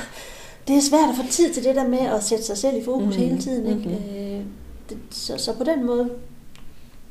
det 0.67 0.75
er 0.77 0.81
svært 0.81 1.09
at 1.09 1.15
få 1.15 1.23
tid 1.31 1.53
til 1.53 1.63
det 1.63 1.75
der 1.75 1.87
med 1.87 1.99
at 1.99 2.23
sætte 2.23 2.43
sig 2.43 2.57
selv 2.57 2.77
i 2.77 2.83
fokus 2.85 3.15
mm, 3.17 3.21
hele 3.23 3.41
tiden. 3.41 3.67
Ikke? 3.67 3.89
mhm. 3.89 4.17
Øh, 4.17 4.41
det, 4.89 4.97
så, 5.11 5.37
så 5.37 5.53
på 5.53 5.63
den 5.63 5.85
måde 5.85 6.09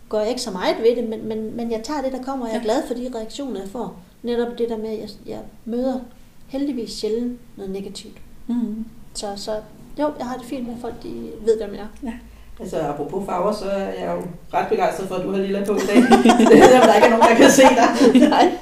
går 0.08 0.18
jeg 0.20 0.28
ikke 0.28 0.40
så 0.42 0.50
meget 0.50 0.76
ved 0.82 0.96
det, 0.96 1.08
men, 1.10 1.28
men, 1.28 1.56
men 1.56 1.70
jeg 1.70 1.80
tager 1.84 2.02
det, 2.02 2.12
der 2.12 2.22
kommer, 2.22 2.46
og 2.46 2.52
jeg 2.52 2.56
er 2.56 2.60
Ja. 2.60 2.64
glad 2.64 2.82
for 2.86 2.94
de 2.94 3.10
reaktioner, 3.18 3.60
jeg 3.60 3.68
får. 3.68 3.96
Netop 4.22 4.58
det 4.58 4.68
der 4.68 4.76
med, 4.76 4.88
at 4.88 4.98
jeg, 4.98 5.08
jeg 5.26 5.38
møder 5.64 6.00
heldigvis 6.48 6.90
sjældent 6.92 7.38
noget 7.56 7.72
negativt. 7.72 8.16
Mm. 8.46 8.84
Så, 9.14 9.26
så 9.36 9.52
jo, 9.98 10.10
jeg 10.18 10.26
har 10.26 10.36
det 10.36 10.46
fint 10.46 10.66
med, 10.66 10.74
at 10.74 10.80
folk 10.80 11.02
de 11.02 11.08
ved, 11.44 11.56
hvem 11.60 11.74
jeg 11.74 11.86
er. 12.10 12.12
Altså, 12.60 12.80
apropos 12.80 13.26
farver, 13.26 13.52
så 13.52 13.64
er 13.64 13.78
jeg 14.04 14.14
jo 14.16 14.22
ret 14.58 14.66
begejstret 14.68 15.08
for, 15.08 15.14
at 15.14 15.24
du 15.24 15.30
har 15.30 15.38
lilla 15.38 15.64
på 15.64 15.72
i 15.72 15.78
dag. 15.78 16.02
Selvom 16.62 16.82
der 16.86 16.94
ikke 16.94 17.06
er 17.06 17.10
nogen, 17.10 17.22
der 17.30 17.34
kan 17.36 17.50
se 17.50 17.62
dig. 17.62 18.20
Nej, 18.30 18.52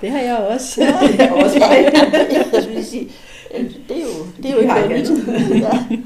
Det 0.00 0.10
har 0.10 0.20
jeg 0.20 0.36
også. 0.36 0.80
Det 1.12 1.20
er 1.20 1.32
også 1.32 1.58
mig. 1.58 1.90
jeg 2.32 2.46
skulle 2.52 2.74
lige 2.74 2.84
sige, 2.84 3.10
det 3.58 3.96
er 3.96 4.02
jo, 4.02 4.26
det 4.36 4.46
er 4.46 4.52
jo 4.52 4.58
ikke 4.58 4.72
noget 4.74 4.90
nyt. 4.90 5.60
Ja. 5.62 5.96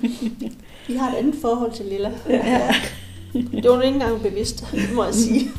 Vi 0.89 0.95
har 0.95 1.13
et 1.13 1.17
andet 1.17 1.35
forhold 1.41 1.73
til 1.73 1.87
Lilla. 1.87 2.13
Ja. 2.29 2.75
Det 3.35 3.71
var 3.71 3.83
ikke 3.83 3.95
engang 3.95 4.23
bevidst, 4.23 4.65
må 4.95 5.05
jeg 5.05 5.15
sige. 5.15 5.51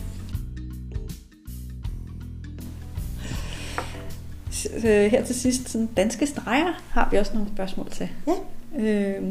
Øh, 4.76 5.12
her 5.12 5.24
til 5.26 5.36
sidst, 5.36 5.70
sådan 5.70 5.90
danske 5.98 6.26
streger, 6.26 6.84
har 6.90 7.08
vi 7.12 7.18
også 7.18 7.34
nogle 7.34 7.50
spørgsmål 7.56 7.90
til. 7.92 8.10
Ja. 8.28 8.82
Øh, 8.86 9.24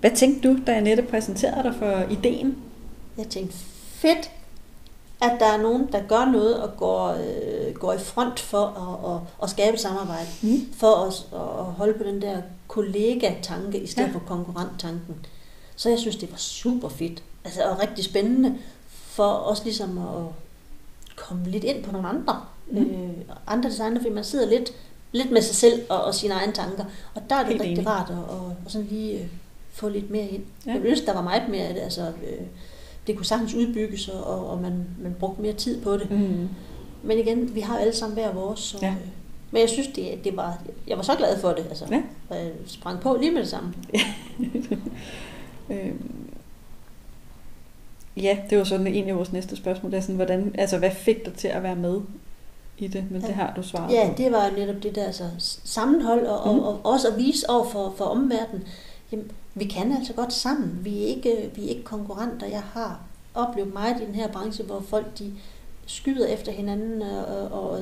hvad 0.00 0.10
tænkte 0.10 0.48
du, 0.48 0.58
da 0.66 0.72
Annette 0.72 1.02
præsenterede 1.02 1.62
dig 1.62 1.74
for 1.78 2.04
ideen? 2.10 2.56
Jeg 3.18 3.26
tænkte, 3.26 3.56
fedt, 3.92 4.30
at 5.20 5.32
der 5.40 5.46
er 5.46 5.56
nogen, 5.62 5.88
der 5.92 6.00
gør 6.08 6.24
noget 6.24 6.62
og 6.62 6.76
går, 6.76 7.08
øh, 7.08 7.74
går 7.74 7.92
i 7.92 7.98
front 7.98 8.40
for 8.40 8.66
at, 8.66 9.14
at, 9.14 9.20
at 9.42 9.50
skabe 9.50 9.78
samarbejde. 9.78 10.28
Mm. 10.42 10.72
For 10.76 10.94
at, 11.06 11.26
at 11.40 11.64
holde 11.64 11.94
på 11.98 12.04
den 12.04 12.22
der 12.22 12.42
kollega-tanke 12.68 13.78
i 13.80 13.86
stedet 13.86 14.08
Ja. 14.08 14.12
for 14.14 14.18
konkurrent-tanken. 14.26 15.26
Så 15.76 15.88
jeg 15.88 15.98
synes, 15.98 16.16
det 16.16 16.30
var 16.30 16.36
super 16.36 16.88
fedt. 16.88 17.22
Altså, 17.44 17.62
og 17.62 17.80
rigtig 17.82 18.04
spændende 18.04 18.54
for 18.88 19.32
os 19.32 19.64
ligesom 19.64 19.98
at 19.98 20.24
komme 21.16 21.44
lidt 21.50 21.64
ind 21.64 21.84
på 21.84 21.92
nogle 21.92 22.08
andre. 22.08 22.40
Mm. 22.70 22.76
Øh, 22.82 23.10
andre 23.46 23.70
designer, 23.70 24.00
fordi 24.00 24.12
man 24.14 24.24
sidder 24.24 24.46
lidt, 24.48 24.72
lidt 25.12 25.30
med 25.30 25.42
sig 25.42 25.56
selv 25.56 25.82
og, 25.88 26.04
og 26.04 26.14
sine 26.14 26.34
egne 26.34 26.52
tanker. 26.52 26.84
Og 27.14 27.22
der 27.30 27.36
er 27.36 27.40
det 27.42 27.48
Helt 27.48 27.60
rigtig 27.60 27.78
enig. 27.78 27.86
rart 27.86 28.10
at, 28.10 28.16
at, 28.16 28.56
at 28.66 28.72
sådan 28.72 28.86
lige 28.90 29.18
øh, 29.18 29.26
få 29.72 29.88
lidt 29.88 30.10
mere 30.10 30.26
ind. 30.26 30.42
Ja. 30.66 30.70
Jeg 30.72 30.74
ville 30.74 30.90
ønske, 30.90 31.06
der 31.06 31.14
var 31.14 31.22
meget 31.22 31.48
mere 31.48 31.62
af 31.64 31.74
det. 31.74 31.80
Altså, 31.80 32.00
øh, 32.02 32.46
det 33.08 33.16
kunne 33.16 33.26
sagtens 33.26 33.54
udbygges, 33.54 34.08
og, 34.08 34.50
og 34.50 34.58
man, 34.62 34.84
man 35.02 35.16
brugte 35.20 35.42
mere 35.42 35.52
tid 35.52 35.82
på 35.82 35.96
det. 35.96 36.10
Mm. 36.10 36.48
Men 37.02 37.18
igen, 37.18 37.54
vi 37.54 37.60
har 37.60 37.78
alle 37.78 37.94
sammen 37.96 38.14
hver 38.18 38.32
vores. 38.32 38.60
Så, 38.60 38.78
Ja. 38.82 38.86
ja. 38.86 38.94
Men 39.50 39.60
jeg 39.60 39.68
synes, 39.68 39.88
det, 39.88 40.24
det 40.24 40.36
var, 40.36 40.58
jeg 40.86 40.96
var 40.96 41.02
så 41.02 41.14
glad 41.14 41.38
for 41.40 41.48
det. 41.48 41.66
Altså, 41.68 41.84
Ja. 41.90 42.02
Og 42.28 42.36
jeg 42.36 42.50
sprang 42.66 43.00
på 43.00 43.16
lige 43.20 43.30
med 43.30 43.40
det 43.40 43.48
samme. 43.48 43.74
Øh, 45.70 45.92
ja, 48.16 48.38
det 48.50 48.58
var 48.58 48.64
sådan 48.64 48.86
en 48.86 49.08
af 49.08 49.16
vores 49.16 49.32
næste 49.32 49.56
spørgsmål. 49.56 49.92
Det 49.92 49.96
er 49.98 50.00
sådan, 50.02 50.16
hvordan, 50.16 50.54
altså, 50.58 50.78
hvad 50.78 50.90
fik 50.90 51.24
dig 51.26 51.34
til 51.34 51.48
at 51.48 51.62
være 51.62 51.76
med 51.76 52.00
i 52.78 52.86
det? 52.86 53.04
Men 53.10 53.22
det 53.22 53.34
har 53.34 53.52
du 53.56 53.62
svaret 53.62 53.92
Ja, 53.94 54.08
på. 54.08 54.14
det 54.22 54.32
var 54.32 54.50
netop 54.56 54.82
det 54.82 54.94
der 54.94 55.04
altså, 55.04 55.24
sammenhold, 55.64 56.26
og, 56.26 56.48
Mhm. 56.48 56.56
mm. 56.58 56.64
og, 56.66 56.72
og 56.84 56.92
også 56.92 57.08
at 57.08 57.18
vise 57.18 57.50
over 57.50 57.64
for, 57.68 57.94
for 57.96 58.04
omverdenen, 58.04 58.64
jamen, 59.12 59.30
vi 59.58 59.64
kan 59.64 59.92
altså 59.92 60.12
godt 60.12 60.32
sammen. 60.32 60.78
Vi 60.84 61.02
er, 61.02 61.06
ikke, 61.06 61.50
vi 61.54 61.64
er 61.64 61.68
ikke 61.68 61.84
konkurrenter. 61.84 62.46
Jeg 62.46 62.62
har 62.62 63.00
oplevet 63.34 63.72
meget 63.72 64.00
i 64.00 64.04
den 64.04 64.14
her 64.14 64.28
branche, 64.32 64.64
hvor 64.64 64.80
folk 64.80 65.18
de 65.18 65.32
skyder 65.86 66.26
efter 66.26 66.52
hinanden 66.52 67.02
og, 67.02 67.24
og, 67.50 67.70
og, 67.70 67.80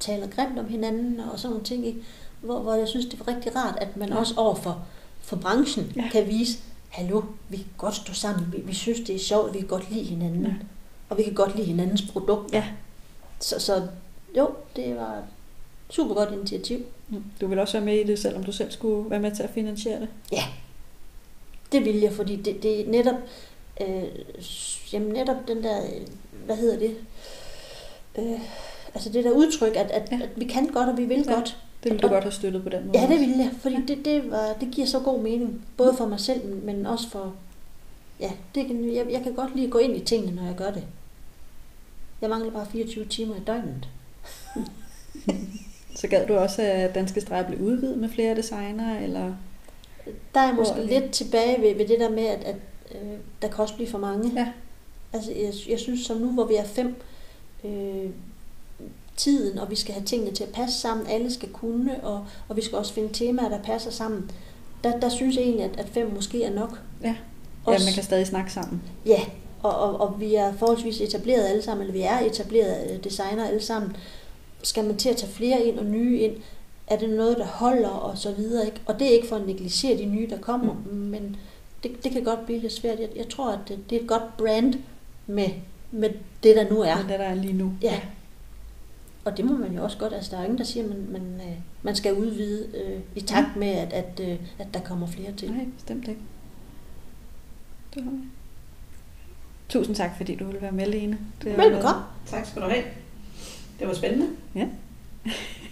taler 0.00 0.26
grimt 0.26 0.58
om 0.58 0.68
hinanden 0.68 1.20
og 1.20 1.38
sådan 1.38 1.50
nogle 1.52 1.64
ting. 1.64 1.86
Ikke? 1.86 1.98
Hvor, 2.40 2.58
hvor 2.58 2.74
jeg 2.74 2.88
synes, 2.88 3.06
det 3.06 3.20
var 3.20 3.34
rigtig 3.34 3.56
rart, 3.56 3.78
at 3.80 3.96
man 3.96 4.08
Ja. 4.08 4.14
ja. 4.14 4.20
også 4.20 4.34
over 4.36 4.54
for, 4.54 4.84
for 5.20 5.36
branchen 5.36 5.92
Ja. 5.96 6.02
ja. 6.02 6.08
kan 6.10 6.26
vise, 6.28 6.58
hallo, 6.88 7.22
vi 7.48 7.56
kan 7.56 7.66
godt 7.78 7.94
stå 7.94 8.12
sammen, 8.12 8.52
vi, 8.52 8.60
vi 8.64 8.74
synes, 8.74 9.00
det 9.00 9.14
er 9.14 9.18
sjovt, 9.18 9.54
vi 9.54 9.58
kan 9.58 9.68
godt 9.68 9.90
lide 9.90 10.04
hinanden, 10.04 10.42
Ja. 10.42 10.48
ja. 10.48 10.54
og 11.08 11.18
vi 11.18 11.22
kan 11.22 11.34
godt 11.34 11.56
lide 11.56 11.66
hinandens 11.66 12.02
produkter. 12.02 12.56
Ja. 12.58 12.64
Så, 13.40 13.58
så 13.58 13.82
jo, 14.36 14.48
det 14.76 14.96
var 14.96 15.12
et 15.12 15.24
super 15.90 16.14
godt 16.14 16.32
initiativ. 16.32 16.78
Mm. 17.08 17.24
Du 17.40 17.46
vil 17.46 17.58
også 17.58 17.72
være 17.72 17.84
med 17.84 17.94
i 18.00 18.04
det, 18.04 18.18
selvom 18.18 18.44
du 18.44 18.52
selv 18.52 18.70
skulle 18.70 19.10
være 19.10 19.20
med 19.20 19.36
til 19.36 19.42
at 19.42 19.50
finansiere 19.50 20.00
det. 20.00 20.08
Det 21.72 21.84
vil 21.84 21.96
jeg, 22.00 22.12
fordi 22.12 22.36
det, 22.36 22.62
det 22.62 22.80
er 22.80 22.90
netop, 22.90 23.14
øh, 23.80 24.02
jamen 24.92 25.08
netop 25.08 25.36
den 25.48 25.62
der, 25.62 25.84
øh, 25.84 26.00
hvad 26.46 26.56
hedder 26.56 26.78
det, 26.78 26.96
øh, 28.18 28.40
altså 28.94 29.10
det 29.12 29.24
der 29.24 29.30
udtryk, 29.30 29.76
at, 29.76 29.90
at, 29.90 30.08
Ja. 30.12 30.16
ja. 30.16 30.22
at 30.22 30.28
vi 30.36 30.44
kan 30.44 30.66
godt, 30.66 30.88
og 30.88 30.96
vi 30.98 31.04
vil 31.04 31.18
Ja. 31.26 31.30
ja. 31.32 31.34
godt. 31.34 31.56
Det 31.82 31.90
ville 31.92 32.02
du 32.02 32.08
godt 32.08 32.24
have 32.24 32.32
støttet 32.32 32.62
på 32.62 32.68
den 32.68 32.86
måde. 32.86 32.98
Ja, 32.98 33.06
det 33.06 33.12
også. 33.16 33.26
vil 33.26 33.36
jeg, 33.38 33.50
fordi 33.62 33.76
det, 33.88 34.04
det, 34.04 34.30
var, 34.30 34.56
det 34.60 34.68
giver 34.72 34.86
så 34.86 35.00
god 35.00 35.20
mening, 35.22 35.64
både 35.76 35.94
for 35.98 36.06
mig 36.06 36.20
selv, 36.20 36.44
men- 36.46 36.66
men 36.66 36.86
også 36.86 37.08
for, 37.10 37.34
ja, 38.20 38.30
det 38.54 38.66
kan, 38.66 38.94
jeg, 38.94 39.06
jeg 39.10 39.22
kan 39.22 39.34
godt 39.34 39.54
lide 39.54 39.66
at 39.66 39.72
gå 39.72 39.78
ind 39.78 39.96
i 39.96 40.00
tingene, 40.00 40.36
når 40.36 40.42
jeg 40.44 40.54
gør 40.56 40.70
det. 40.70 40.82
Jeg 42.20 42.30
mangler 42.30 42.50
bare 42.52 42.66
24 42.72 43.04
timer 43.04 43.36
i 43.36 43.40
døgnet. 43.46 43.88
Så 45.96 46.08
gad 46.08 46.26
du 46.26 46.34
også, 46.36 46.62
at 46.62 46.94
Danske 46.94 47.20
Streger 47.20 47.46
blev 47.46 47.60
udvidet 47.60 47.98
med 47.98 48.08
flere 48.08 48.36
designer, 48.36 49.00
eller? 49.00 49.32
Der 50.34 50.40
er 50.40 50.46
jeg 50.46 50.54
måske 50.54 50.86
lidt 50.86 51.10
tilbage 51.10 51.62
ved, 51.62 51.74
ved 51.74 51.88
det 51.88 52.00
der 52.00 52.10
med, 52.10 52.26
at, 52.26 52.44
at 52.44 52.56
øh, 52.94 53.18
der 53.42 53.48
kan 53.48 53.58
også 53.58 53.74
blive 53.74 53.88
for 53.88 53.98
mange. 53.98 54.32
Ja. 54.36 54.48
Altså, 55.12 55.32
jeg, 55.32 55.52
jeg 55.68 55.78
synes, 55.78 56.00
som 56.00 56.16
nu, 56.16 56.30
hvor 56.30 56.44
vi 56.44 56.54
er 56.54 56.64
fem, 56.64 56.94
øh, 57.64 58.10
tiden, 59.16 59.58
og 59.58 59.70
vi 59.70 59.76
skal 59.76 59.94
have 59.94 60.04
tingene 60.04 60.30
til 60.30 60.44
at 60.44 60.52
passe 60.52 60.80
sammen, 60.80 61.06
alle 61.06 61.32
skal 61.32 61.48
kunne, 61.48 62.04
og, 62.04 62.26
og 62.48 62.56
vi 62.56 62.62
skal 62.62 62.78
også 62.78 62.92
finde 62.92 63.12
temaer, 63.12 63.48
der 63.48 63.62
passer 63.62 63.90
sammen. 63.90 64.30
Der, 64.84 65.00
der 65.00 65.08
synes 65.08 65.36
jeg 65.36 65.42
egentlig, 65.42 65.64
at, 65.64 65.80
at 65.80 65.88
fem 65.88 66.10
måske 66.14 66.44
er 66.44 66.54
nok. 66.54 66.80
Ja. 67.02 67.08
Ja, 67.08 67.14
Også, 67.72 67.86
man 67.86 67.94
kan 67.94 68.02
stadig 68.02 68.26
snakke 68.26 68.52
sammen. 68.52 68.82
ja 69.06 69.20
og, 69.64 69.76
og, 69.76 70.00
og 70.00 70.20
vi 70.20 70.34
er 70.34 70.52
forholdsvis 70.52 71.00
etableret 71.00 71.46
alle 71.46 71.62
sammen, 71.62 71.86
eller 71.86 71.92
vi 71.92 72.02
er 72.02 72.18
etableret 72.20 72.90
øh, 72.90 73.04
designer 73.04 73.48
alle 73.48 73.62
sammen. 73.62 73.96
Skal 74.62 74.84
man 74.84 74.96
til 74.96 75.08
at 75.08 75.16
tage 75.16 75.32
flere 75.32 75.62
ind 75.62 75.78
og 75.78 75.84
nye 75.84 76.18
ind, 76.18 76.36
er 76.86 76.96
det 76.96 77.10
noget, 77.10 77.38
der 77.38 77.46
holder 77.46 77.88
og 77.88 78.18
så 78.18 78.32
videre. 78.32 78.66
Ikke? 78.66 78.80
Og 78.86 78.98
det 78.98 79.06
er 79.06 79.10
ikke 79.10 79.28
for 79.28 79.36
at 79.36 79.46
negligere 79.46 79.98
de 79.98 80.06
nye, 80.06 80.30
der 80.30 80.38
kommer, 80.38 80.72
mm. 80.72 80.96
men 80.96 81.36
det, 81.82 82.04
det 82.04 82.12
kan 82.12 82.24
godt 82.24 82.46
blive 82.46 82.60
lidt 82.60 82.72
svært. 82.72 83.00
Jeg, 83.00 83.08
jeg 83.16 83.28
tror, 83.28 83.52
at 83.52 83.58
det, 83.68 83.90
det 83.90 83.96
er 83.96 84.00
et 84.02 84.08
godt 84.08 84.36
brand 84.36 84.74
med, 85.26 85.48
med 85.90 86.10
det, 86.42 86.56
der 86.56 86.70
nu 86.70 86.80
er. 86.80 86.96
Men 86.96 87.08
det 87.08 87.18
der 87.18 87.24
er 87.24 87.34
lige 87.34 87.52
nu. 87.52 87.72
Ja. 87.82 88.00
Og 89.24 89.36
det 89.36 89.44
må 89.44 89.56
man 89.56 89.74
jo 89.74 89.82
også 89.82 89.98
godt. 89.98 90.12
Altså, 90.12 90.30
der 90.30 90.38
er 90.38 90.44
ingen, 90.44 90.58
der 90.58 90.64
siger, 90.64 90.84
at 90.84 90.90
man, 90.90 91.06
man, 91.10 91.40
øh, 91.48 91.56
man 91.82 91.96
skal 91.96 92.14
udvide 92.14 92.68
øh, 92.74 93.00
i 93.14 93.20
takt 93.20 93.56
med, 93.56 93.68
at, 93.68 93.92
at, 93.92 94.20
øh, 94.20 94.38
at 94.58 94.66
der 94.74 94.80
kommer 94.80 95.06
flere 95.06 95.32
til. 95.32 95.52
Nej, 95.52 95.64
bestemt 95.74 96.08
ikke. 96.08 96.20
Du 97.94 98.02
har 98.02 98.10
Tusind 99.68 99.96
tak, 99.96 100.10
fordi 100.16 100.34
du 100.34 100.44
ville 100.44 100.62
være 100.62 100.72
med, 100.72 100.86
Lene. 100.86 101.18
Det 101.42 101.58
Velbekomme. 101.58 102.02
Tak 102.26 102.46
skal 102.46 102.62
du 102.62 102.68
have. 102.68 102.84
Det 103.78 103.88
var 103.88 103.94
spændende. 103.94 104.28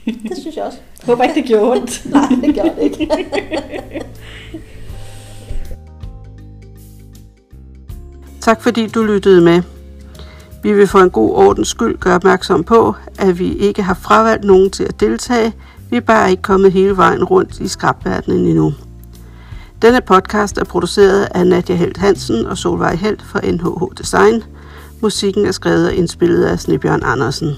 Det 0.28 0.38
synes 0.40 0.56
jeg 0.56 0.64
også. 0.64 0.78
Jeg 1.00 1.06
håber 1.06 1.22
ikke, 1.22 1.34
det 1.34 1.44
gjorde 1.44 1.70
ondt. 1.70 2.02
Nej, 2.12 2.28
det 2.44 2.54
gør 2.54 2.62
det 2.62 2.82
ikke. 2.82 3.08
Tak 8.40 8.62
fordi 8.62 8.86
du 8.86 9.02
lyttede 9.02 9.40
med. 9.40 9.62
Vi 10.62 10.72
vil 10.72 10.86
for 10.86 10.98
en 10.98 11.10
god 11.10 11.30
ordens 11.34 11.68
skyld 11.68 11.98
gøre 11.98 12.14
opmærksom 12.14 12.64
på, 12.64 12.94
at 13.18 13.38
vi 13.38 13.52
ikke 13.54 13.82
har 13.82 13.94
fravalgt 13.94 14.44
nogen 14.44 14.70
til 14.70 14.84
at 14.84 15.00
deltage. 15.00 15.52
Vi 15.90 15.96
er 15.96 16.00
bare 16.00 16.30
ikke 16.30 16.42
kommet 16.42 16.72
hele 16.72 16.96
vejen 16.96 17.24
rundt 17.24 17.60
i 17.60 17.68
skrabverdenen 17.68 18.46
endnu. 18.46 18.72
Denne 19.82 20.00
podcast 20.00 20.58
er 20.58 20.64
produceret 20.64 21.28
af 21.34 21.46
Nadia 21.46 21.76
Helt 21.76 21.96
Hansen 21.96 22.46
og 22.46 22.58
Solvej 22.58 22.94
Helt 22.94 23.22
fra 23.22 23.40
NHH 23.40 23.98
Design. 23.98 24.42
Musikken 25.00 25.46
er 25.46 25.52
skrevet 25.52 25.86
og 25.86 25.94
indspillet 25.94 26.44
af 26.44 26.60
Snebjørn 26.60 27.02
Andersen. 27.04 27.48